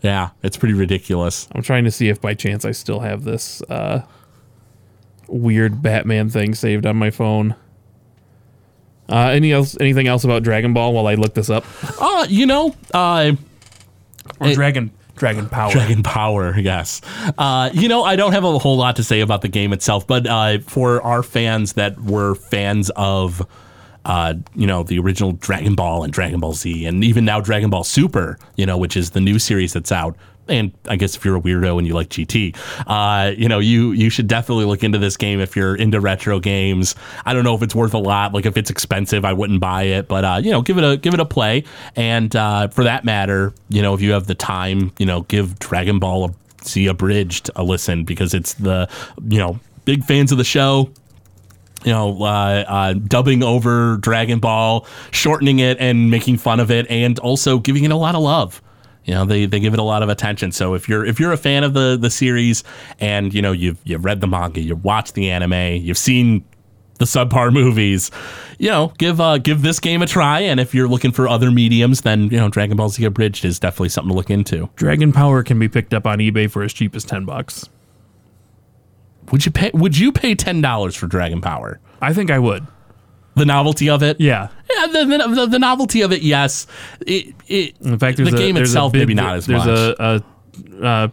[0.00, 1.48] Yeah, it's pretty ridiculous.
[1.52, 4.02] I'm trying to see if by chance I still have this uh,
[5.28, 7.56] weird Batman thing saved on my phone.
[9.08, 9.76] Uh, any else?
[9.80, 11.64] Anything else about Dragon Ball while I look this up?
[12.00, 13.32] Uh, you know, uh,
[14.40, 15.70] Or Dragon Dragon Power?
[15.70, 17.00] Dragon Power, yes.
[17.38, 20.06] Uh, you know, I don't have a whole lot to say about the game itself,
[20.06, 23.46] but uh, for our fans that were fans of,
[24.04, 27.70] uh, you know, the original Dragon Ball and Dragon Ball Z, and even now Dragon
[27.70, 30.16] Ball Super, you know, which is the new series that's out.
[30.48, 33.92] And I guess if you're a weirdo and you like GT, uh, you know, you
[33.92, 36.94] you should definitely look into this game if you're into retro games.
[37.24, 38.34] I don't know if it's worth a lot.
[38.34, 40.96] Like if it's expensive, I wouldn't buy it, but uh, you know, give it a
[40.96, 41.64] give it a play.
[41.96, 45.58] And uh, for that matter, you know, if you have the time, you know, give
[45.58, 46.34] Dragon Ball
[46.64, 48.88] Z abridged a listen because it's the
[49.28, 50.90] you know big fans of the show
[51.84, 56.90] you know, uh, uh, dubbing over Dragon Ball, shortening it and making fun of it,
[56.90, 58.62] and also giving it a lot of love.
[59.04, 60.50] You know, they, they give it a lot of attention.
[60.52, 62.64] So if you're if you're a fan of the the series
[63.00, 66.44] and you know you've you've read the manga, you've watched the anime, you've seen
[66.98, 68.10] the subpar movies,
[68.58, 70.40] you know, give uh, give this game a try.
[70.40, 73.58] And if you're looking for other mediums, then you know, Dragon Ball Z Abridged is
[73.58, 74.70] definitely something to look into.
[74.76, 77.68] Dragon Power can be picked up on eBay for as cheap as ten bucks.
[79.32, 81.80] Would you pay Would you pay ten dollars for Dragon Power?
[82.00, 82.66] I think I would.
[83.36, 84.48] The novelty of it, Yeah.
[84.76, 86.66] Yeah, the, the, the novelty of it, yes.
[87.06, 89.68] It, it, In fact, the a, game itself, bid maybe not as there's much.
[89.98, 90.22] a,
[90.80, 91.08] a, uh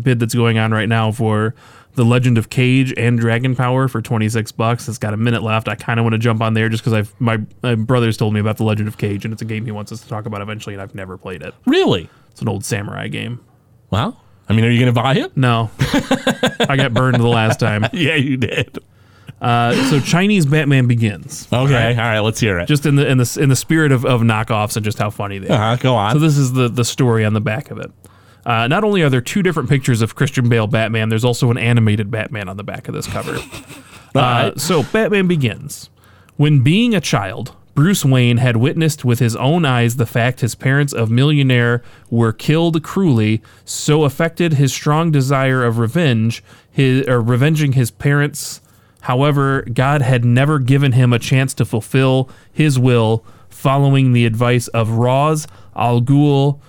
[0.00, 1.54] bid that's going on right now for
[1.94, 4.88] The Legend of Kage and Dragon Power for 26 bucks.
[4.88, 5.68] It's got a minute left.
[5.68, 8.34] I kind of want to jump on there just because I've my, my brother's told
[8.34, 10.26] me about The Legend of Kage and it's a game he wants us to talk
[10.26, 11.54] about eventually, and I've never played it.
[11.66, 12.08] Really?
[12.30, 13.40] It's an old samurai game.
[13.90, 15.36] Well, I mean, are you going to buy it?
[15.36, 17.84] No, I got burned the last time.
[17.92, 18.78] Yeah, you did.
[19.40, 21.46] Uh, so Chinese Batman Begins.
[21.52, 22.66] Okay, all right, let's hear it.
[22.66, 25.38] Just in the in the in the spirit of, of knockoffs and just how funny
[25.38, 25.72] they are.
[25.72, 26.12] uh, go on.
[26.14, 27.90] So this is the the story on the back of it.
[28.44, 31.58] Uh, not only are there two different pictures of Christian Bale Batman, there's also an
[31.58, 33.36] animated Batman on the back of this cover.
[33.36, 33.40] uh,
[34.14, 34.60] right.
[34.60, 35.90] so Batman begins.
[36.36, 40.54] When being a child, Bruce Wayne had witnessed with his own eyes the fact his
[40.54, 47.20] parents of millionaire were killed cruelly, so affected his strong desire of revenge, his or
[47.20, 48.60] revenging his parents.
[49.02, 54.68] However, God had never given him a chance to fulfill his will, following the advice
[54.68, 56.60] of Ra's al Ghul,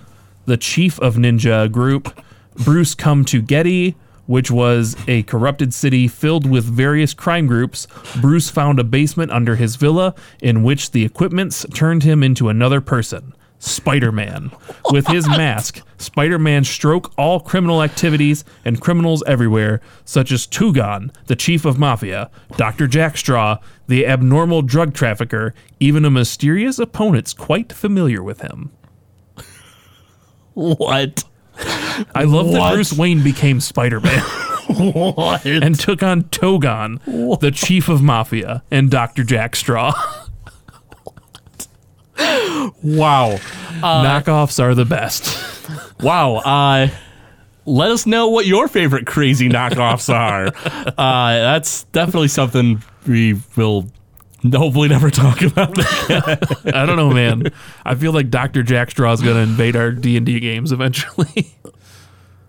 [0.45, 2.19] the chief of Ninja Group.
[2.55, 7.88] Bruce come to Getty, which was a corrupted city filled with various crime groups.
[8.21, 12.80] Bruce found a basement under his villa in which the equipments turned him into another
[12.80, 13.34] person.
[13.60, 14.51] Spider Man.
[14.91, 21.14] With his mask, Spider Man stroke all criminal activities and criminals everywhere, such as Tugon,
[21.28, 22.88] the chief of mafia, Dr.
[22.88, 28.72] Jackstraw, the abnormal drug trafficker, even a mysterious opponent's quite familiar with him.
[30.53, 31.24] what?
[32.16, 32.74] I love that What?
[32.74, 34.24] Bruce Wayne became Spider Man.
[34.70, 35.45] What?
[35.47, 36.99] and took on Togon,
[37.39, 39.24] the chief of mafia, and Dr.
[39.24, 39.55] Jack
[42.84, 43.38] Wow.
[43.82, 45.45] Knockoffs are the best.
[46.01, 46.38] Wow.
[46.38, 46.88] Uh,
[47.65, 50.47] let us know what your favorite crazy knockoffs are.
[50.97, 53.86] Uh, that's definitely something we will
[54.49, 55.78] hopefully never talk about.
[55.78, 57.51] I don't know, man.
[57.86, 58.63] I feel like Dr.
[58.63, 61.53] Jack Straw is going to invade our D&D games eventually.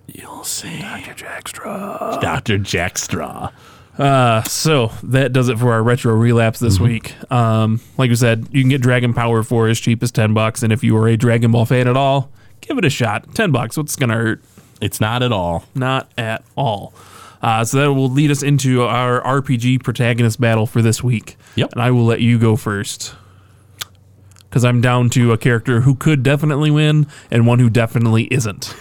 [0.06, 0.78] You'll see.
[0.78, 1.14] Dr.
[1.14, 2.20] Jack Straw.
[2.20, 2.58] Dr.
[2.58, 3.52] Jackstraw.
[4.00, 7.14] Uh, so that does it for our retro relapse this week.
[7.30, 10.62] Um, like we said, you can get Dragon Power for as cheap as 10 bucks
[10.62, 12.30] and if you are a Dragon Ball fan at all,
[12.62, 13.34] give it a shot.
[13.34, 14.42] 10 bucks, what's going to hurt?
[14.80, 15.64] It's not at all.
[15.74, 16.94] Not at all.
[17.42, 21.36] Uh, so that will lead us into our RPG protagonist battle for this week.
[21.56, 21.72] Yep.
[21.72, 23.14] And I will let you go first.
[24.48, 28.74] Because I'm down to a character who could definitely win and one who definitely isn't.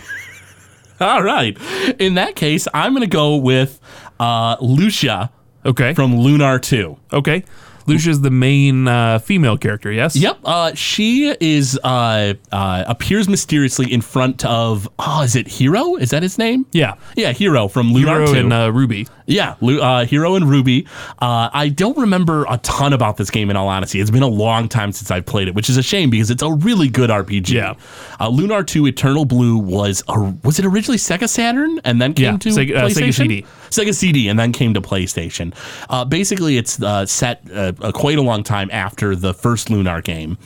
[1.01, 1.57] All right.
[1.99, 3.79] In that case, I'm going to go with
[4.19, 5.31] uh, Lucia
[5.65, 5.93] Okay.
[5.93, 6.97] from Lunar 2.
[7.13, 7.43] okay.
[7.87, 10.15] Lucia's the main uh, female character, yes?
[10.15, 10.37] Yep.
[10.45, 14.87] Uh, she is uh, uh, appears mysteriously in front of.
[14.99, 15.95] Oh, is it Hiro?
[15.95, 16.67] Is that his name?
[16.71, 16.95] Yeah.
[17.15, 18.39] Yeah, Hiro from Lunar Hero 2.
[18.41, 19.07] and uh, Ruby.
[19.29, 20.87] Yeah, uh, Hiro and Ruby.
[21.19, 23.99] Uh, I don't remember a ton about this game in all honesty.
[24.01, 26.41] It's been a long time since I've played it, which is a shame because it's
[26.41, 27.49] a really good RPG.
[27.49, 27.75] Yeah.
[28.19, 32.33] Uh, Lunar 2 Eternal Blue was a, was it originally Sega Saturn and then came
[32.33, 33.45] Yeah, to Sega- uh, Sega CD.
[33.69, 35.53] Sega CD and then came to PlayStation.
[35.91, 40.01] Uh, basically, it's uh, set uh, uh, quite a long time after the first Lunar
[40.01, 40.39] game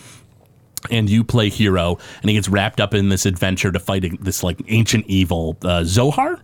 [0.91, 4.43] and you play Hiro and he gets wrapped up in this adventure to fight this
[4.43, 6.41] like ancient evil uh, zohar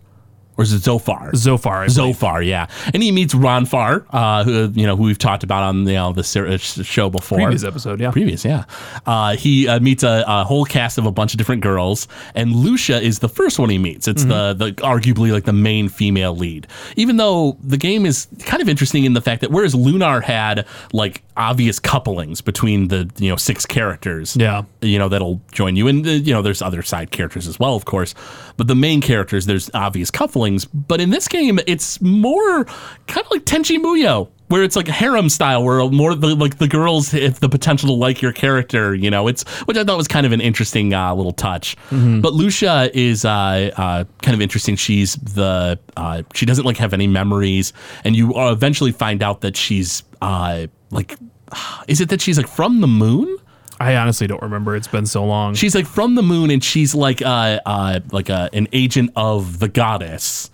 [0.60, 0.88] or is it.
[0.88, 2.16] I believe.
[2.16, 5.88] Zophar, yeah, and he meets Ronfar, uh, who you know who we've talked about on
[5.88, 7.38] you know the uh, sh- show before.
[7.40, 8.12] Previous episode, yeah.
[8.12, 8.66] Previous, yeah.
[9.06, 12.56] Uh, he uh, meets a, a whole cast of a bunch of different girls, and
[12.56, 14.08] Lucia is the first one he meets.
[14.08, 16.68] It's the the arguably like the main female lead.
[16.96, 20.66] Even though the game is kind of interesting in the fact that whereas Lunar had
[20.94, 24.64] like obvious couplings between the you know six characters, Yeah.
[24.82, 27.76] you know that'll join you, and uh, you know there's other side characters as well,
[27.76, 28.14] of course.
[28.58, 30.49] But the main characters, there's obvious couplings.
[30.58, 32.66] But in this game, it's more
[33.08, 36.58] kind of like Tenchi Muyo, where it's like a harem style, where more the, like
[36.58, 38.96] the girls have the potential to like your character.
[38.96, 41.76] You know, it's which I thought was kind of an interesting uh, little touch.
[42.22, 44.76] But Lucia is uh, uh, kind of interesting.
[44.76, 47.74] She's the uh, she doesn't like have any memories,
[48.04, 51.16] and you eventually find out that she's uh, like.
[51.88, 53.36] Is it that she's like from the moon?
[53.80, 54.76] I honestly don't remember.
[54.76, 55.56] It's been so long.
[55.56, 59.60] She's like from the moon, and she's like uh, uh like a, an agent of
[59.60, 60.50] the goddess,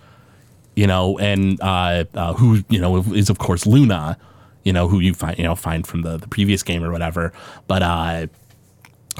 [0.75, 4.17] you know, and uh, uh, who you know is of course Luna,
[4.63, 7.33] you know, who you find you know find from the, the previous game or whatever.
[7.67, 8.27] But uh,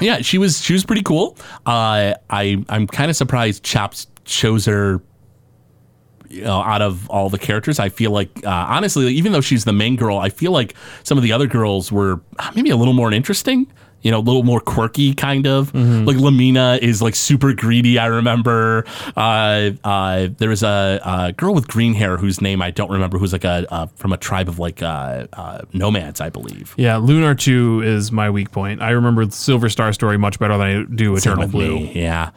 [0.00, 1.36] yeah, she was she was pretty cool.
[1.64, 5.00] Uh, I I'm kind of surprised Chops chose her.
[6.28, 9.64] You know, out of all the characters, I feel like uh, honestly, even though she's
[9.64, 12.76] the main girl, I feel like some of the other girls were uh, maybe a
[12.76, 13.72] little more interesting.
[14.02, 15.74] You know, a little more quirky, kind of.
[15.74, 17.98] Like Lemina is like super greedy.
[17.98, 18.84] I remember
[19.16, 23.18] uh, uh, there was a, a girl with green hair whose name I don't remember,
[23.18, 26.74] who's like a uh, from a tribe of like uh, uh, nomads, I believe.
[26.76, 28.80] Yeah, Lunar 2 is my weak point.
[28.80, 31.74] I remember Silver Star Story much better than I do Same Eternal Blue.
[31.74, 32.30] me, Yeah.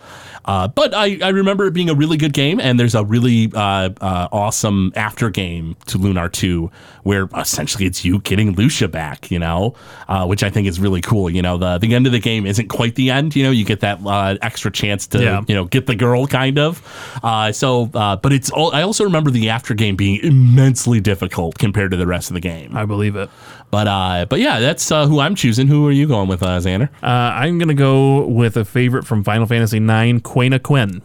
[0.45, 3.51] Uh, but I, I remember it being a really good game, and there's a really
[3.53, 6.72] uh, uh, awesome after game to Lunar 2
[7.10, 9.74] where essentially it's you getting Lucia back, you know,
[10.07, 11.28] uh, which I think is really cool.
[11.30, 13.66] You know, the, the end of the game isn't quite the end, you know, you
[13.66, 15.41] get that uh, extra chance to, Yeah.
[15.47, 16.82] you know, get the girl kind of.
[17.24, 21.57] Uh, so, uh, but it's all, I also remember the after game being immensely difficult
[21.57, 22.78] compared to the rest of the game.
[22.78, 23.30] I believe it.
[23.72, 25.68] But, uh, but yeah, that's uh, who I'm choosing.
[25.68, 26.89] Who are you going with, uh, Xander?
[27.01, 31.01] Uh, I'm going to go with a favorite from Final Fantasy IX, Quina Quen.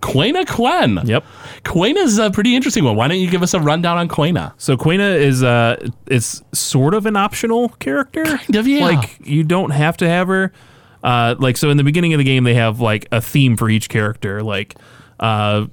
[0.00, 1.00] Quina Quen.
[1.06, 1.24] Yep.
[1.64, 2.96] Quina's a pretty interesting one.
[2.96, 4.52] Why don't you give us a rundown on Quina?
[4.56, 5.76] So Quina is uh
[6.06, 8.24] it's sort of an optional character.
[8.24, 8.84] Kind of, yeah.
[8.84, 10.52] Like you don't have to have her.
[11.04, 13.68] Uh like so in the beginning of the game they have like a theme for
[13.68, 14.42] each character.
[14.42, 14.74] Like
[15.18, 15.66] uh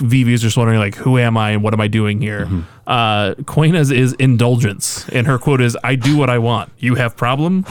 [0.00, 2.46] Vivi's just wondering like who am I and what am I doing here?
[2.46, 2.60] Mm-hmm.
[2.86, 6.70] Uh Quina's is indulgence and her quote is I do what I want.
[6.78, 7.64] You have problem?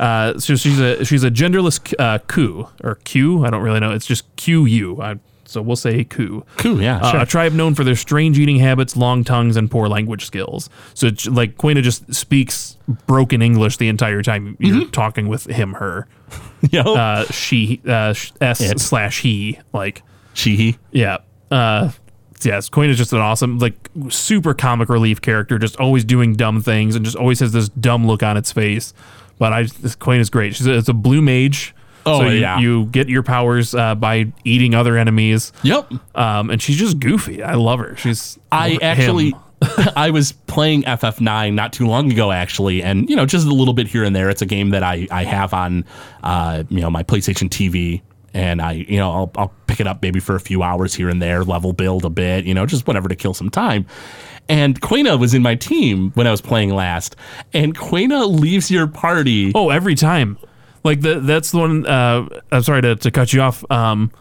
[0.00, 3.44] Uh, so she's a she's a genderless uh, Ku or Q.
[3.44, 3.92] I don't really know.
[3.92, 5.00] It's just Q U.
[5.00, 6.44] I- So we'll say Ku.
[6.56, 7.20] Cool, yeah, Uh, sure.
[7.20, 10.70] A tribe known for their strange eating habits, long tongues, and poor language skills.
[10.94, 12.76] So, it's like, Quina just speaks
[13.06, 14.90] broken English the entire time you're Mm-hmm.
[14.90, 16.06] talking with him, her,
[16.70, 18.80] Yo, uh, she, uh, S It.
[18.80, 19.58] slash he.
[19.72, 20.78] Like, she, he.
[20.92, 21.18] yeah.
[21.50, 21.90] Uh,
[22.42, 26.62] yes, Queen is just an awesome, like, super comic relief character, just always doing dumb
[26.62, 28.94] things and just always has this dumb look on its face.
[29.38, 30.54] But I, this Queen is great.
[30.54, 31.73] She's a, it's a blue mage.
[32.06, 32.58] Oh, so you, yeah.
[32.58, 35.52] you get your powers uh, by eating other enemies.
[35.62, 35.92] Yep.
[36.14, 37.42] Um, and she's just goofy.
[37.42, 37.96] I love her.
[37.96, 38.78] She's I him.
[38.82, 39.34] actually,
[39.96, 43.74] I was playing FF9 not too long ago, actually, and you know, just a little
[43.74, 44.30] bit here and there.
[44.30, 45.84] It's a game that I I have on,
[46.22, 48.02] uh, you know, my PlayStation TV,
[48.32, 51.08] and I, you know, I'll I'll pick it up maybe for a few hours here
[51.08, 53.86] and there, level build a bit, you know, just whatever to kill some time.
[54.48, 57.16] And Quina was in my team when I was playing last,
[57.52, 59.52] and Quina leaves your party.
[59.54, 60.38] Oh, every time.
[60.84, 61.86] Like the that's the one.
[61.86, 63.64] Uh, I'm sorry to, to cut you off.
[63.70, 64.12] Um,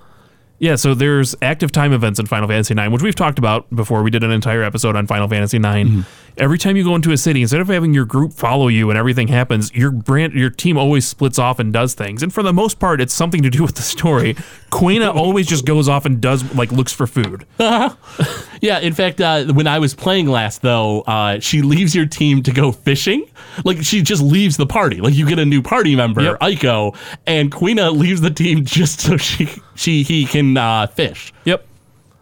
[0.60, 4.02] yeah, so there's active time events in Final Fantasy IX, which we've talked about before.
[4.04, 6.08] We did an entire episode on Final Fantasy IX.
[6.36, 8.98] Every time you go into a city, instead of having your group follow you and
[8.98, 12.24] everything happens, your brand, your team always splits off and does things.
[12.24, 14.34] And for the most part, it's something to do with the story.
[14.72, 17.46] Quina always just goes off and does like looks for food.
[17.60, 22.42] Yeah, in fact, uh, when I was playing last, though, uh, she leaves your team
[22.44, 23.26] to go fishing.
[23.66, 25.02] Like she just leaves the party.
[25.02, 26.40] Like you get a new party member, Yep.
[26.40, 26.96] Eiko,
[27.28, 31.34] and Quina leaves the team just so she she he can uh, fish.
[31.46, 31.66] Yep.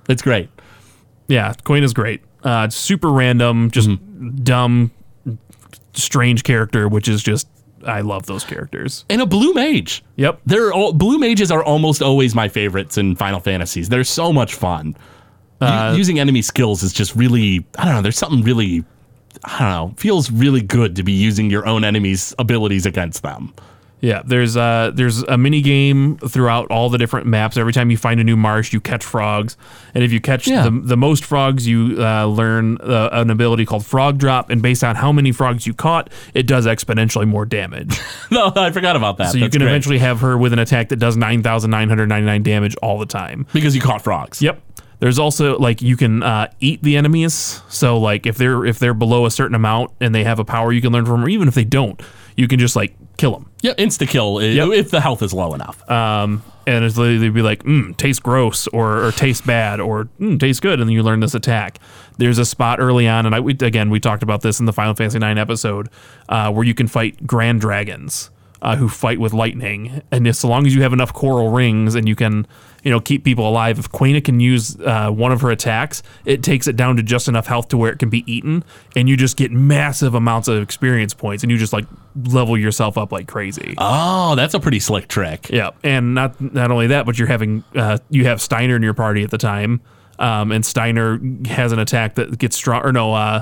[0.10, 0.50] It's great.
[1.28, 2.22] Yeah, Queen is great.
[2.44, 3.90] Uh, it's super random, just
[4.44, 4.92] dumb,
[5.94, 7.48] strange character, which is just
[7.86, 9.06] I love those characters.
[9.10, 10.04] And a blue mage.
[10.18, 10.42] Yep.
[10.46, 13.90] They're all, blue mages are almost always my favorites in Final Fantasies.
[13.90, 14.96] They're so much fun.
[15.60, 18.02] Uh, using enemy skills is just really I don't know.
[18.02, 18.84] There's something really
[19.44, 19.94] I don't know.
[19.96, 23.54] Feels really good to be using your own enemies' abilities against them.
[24.02, 27.56] Yeah, there's uh there's a mini game throughout all the different maps.
[27.56, 29.58] Every time you find a new marsh, you catch frogs,
[29.94, 30.64] and if you catch Yeah.
[30.64, 34.84] the, the most frogs, you uh, learn uh, an ability called Frog Drop, and based
[34.84, 38.00] on how many frogs you caught, it does exponentially more damage.
[38.32, 39.34] No, I forgot about that.
[39.34, 39.68] so you can great.
[39.70, 42.76] eventually have her with an attack that does nine thousand nine hundred ninety nine damage
[42.82, 43.46] all the time.
[43.54, 44.42] because you caught frogs.
[44.42, 44.60] Yep.
[45.00, 47.62] There's also like you can uh, eat the enemies.
[47.70, 50.72] So like if they're if they're below a certain amount and they have a power
[50.72, 52.02] you can learn from, or even if they don't,
[52.38, 53.50] you can just like kill them.
[53.62, 54.70] Yeah, insta kill Yep.
[54.70, 55.90] if the health is low enough.
[55.90, 60.06] Um, and it's literally they'd be like, mm, tastes gross or, or tastes bad or
[60.20, 61.80] mm, tastes good, and then you learn this attack.
[62.18, 64.74] There's a spot early on, and I we, again we talked about this in the
[64.74, 65.90] Final Fantasy IX episode,
[66.30, 68.30] uh, where you can fight grand dragons
[68.62, 71.96] uh, who fight with lightning, and if, so long as you have enough coral rings
[71.96, 72.46] and you can
[72.84, 76.44] you know keep people alive, if Quina can use uh, one of her attacks, it
[76.44, 78.64] takes it down to just enough health to where it can be eaten,
[78.96, 81.86] and you just get massive amounts of experience points, and you just like
[82.26, 83.74] level yourself up like crazy.
[83.78, 85.50] oh, that's a pretty slick trick.
[85.50, 88.94] Yeah, and not not only that, but you're having uh, you have Steiner in your
[88.94, 89.82] party at the time,
[90.20, 92.84] um, and Steiner has an attack that gets strong.
[92.84, 93.42] Or no, uh,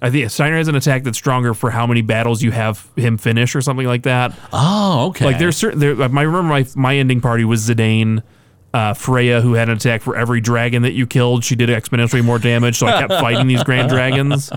[0.00, 3.18] I think Steiner has an attack that's stronger for how many battles you have him
[3.18, 4.32] finish, or something like that.
[4.52, 5.24] Oh, okay.
[5.24, 5.80] Like there's certain.
[5.80, 8.22] There, I remember my my ending party was Zidane.
[8.74, 12.22] Uh, Freya, who had an attack for every dragon that you killed, she did exponentially
[12.22, 12.76] more damage.
[12.76, 14.50] So I kept fighting these grand dragons.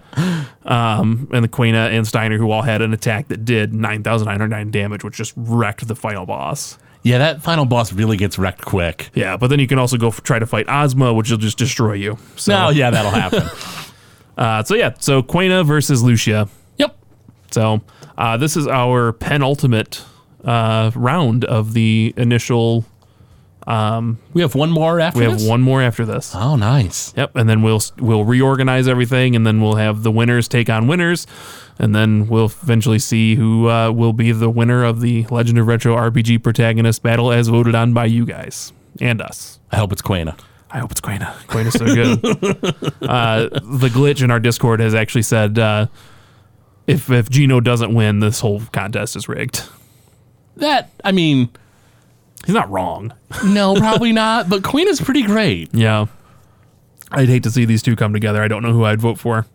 [0.66, 5.04] Um, and the Quina and Steiner, who all had an attack that did 9,909 damage,
[5.06, 6.78] which just wrecked the final boss.
[7.04, 9.10] yeah, that final boss really gets wrecked quick.
[9.16, 11.58] Yeah, but then you can also go f- try to fight Ozma, which will just
[11.58, 12.18] destroy you.
[12.36, 13.44] So, No, yeah, that'll happen.
[14.38, 16.48] uh, so yeah, so Quina versus Lucia.
[16.78, 16.98] yep.
[17.52, 17.82] So
[18.18, 20.04] Uh, this is our penultimate
[20.46, 22.86] uh, round of the initial.
[23.68, 25.48] We have one more after We have this?
[25.48, 26.34] one more after this.
[26.36, 27.14] Oh, nice.
[27.16, 30.88] Yep, and then we'll we'll reorganize everything, and then we'll have the winners take on
[30.88, 31.26] winners,
[31.80, 35.68] and then we'll eventually see who uh, will be the winner of the Legend of
[35.68, 39.60] Retro RPG protagonist battle as voted on by you guys and us.
[39.72, 40.38] I hope it's Quina.
[40.74, 41.34] I hope it's Quina.
[41.48, 42.20] Quina's so good.
[43.10, 45.88] uh, the glitch in our Discord has actually said uh,
[46.88, 49.64] if if Geno doesn't win, this whole contest is rigged.
[50.58, 51.50] That, I mean,
[52.46, 53.14] He's not wrong.
[53.46, 55.74] no, probably not, but Queen is pretty great.
[55.74, 56.08] Yeah,
[57.12, 58.42] I'd hate to see these two come together.
[58.42, 59.46] I don't know who I'd vote for.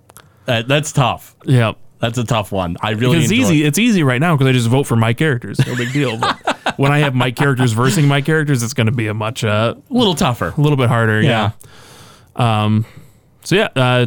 [0.45, 1.35] That, that's tough.
[1.45, 1.73] Yeah.
[1.99, 2.77] That's a tough one.
[2.83, 3.65] I really it's enjoy easy.
[3.65, 5.59] It's easy right now because I just vote for my characters.
[5.67, 6.19] No big deal.
[6.19, 6.39] But
[6.77, 9.75] when I have my characters versing my characters, it's going to be a much uh,
[9.91, 10.53] A little tougher.
[10.57, 11.21] a little bit harder.
[11.23, 11.53] Yeah.
[12.35, 12.85] Um,
[13.45, 14.07] so yeah, uh,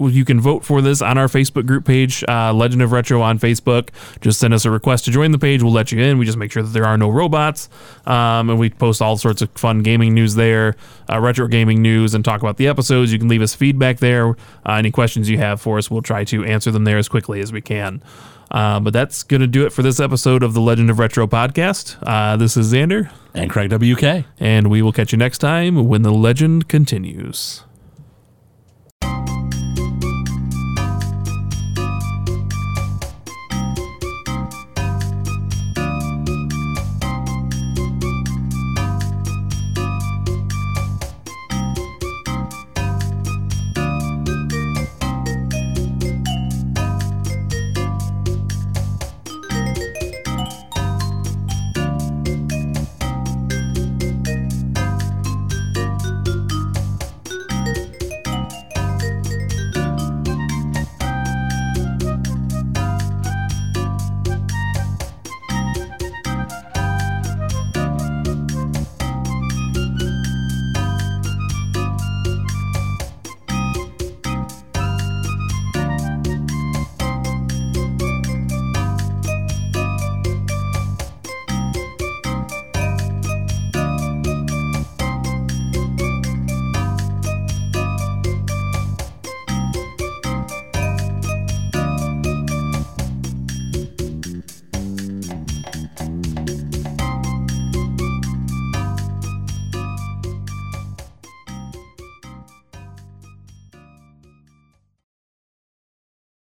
[0.00, 3.38] you can vote for this on our Facebook group page, uh, Legend of Retro on
[3.38, 3.90] Facebook.
[4.20, 5.62] Just send us a request to join the page.
[5.62, 6.18] We'll let you in.
[6.18, 7.68] We just make sure that there are no robots,
[8.06, 10.74] um, and we post all sorts of fun gaming news there,
[11.08, 13.12] uh, retro gaming news, and talk about the episodes.
[13.12, 14.30] You can leave us feedback there.
[14.30, 17.40] Uh, any questions you have for us, we'll try to answer them there as quickly
[17.40, 18.02] as we can.
[18.52, 21.26] Uh, but that's going to do it for this episode of the Legend of Retro
[21.26, 21.96] podcast.
[22.06, 24.26] Uh, this is Xander, And Craig WK.
[24.38, 27.62] and we will catch you next time when the legend continues.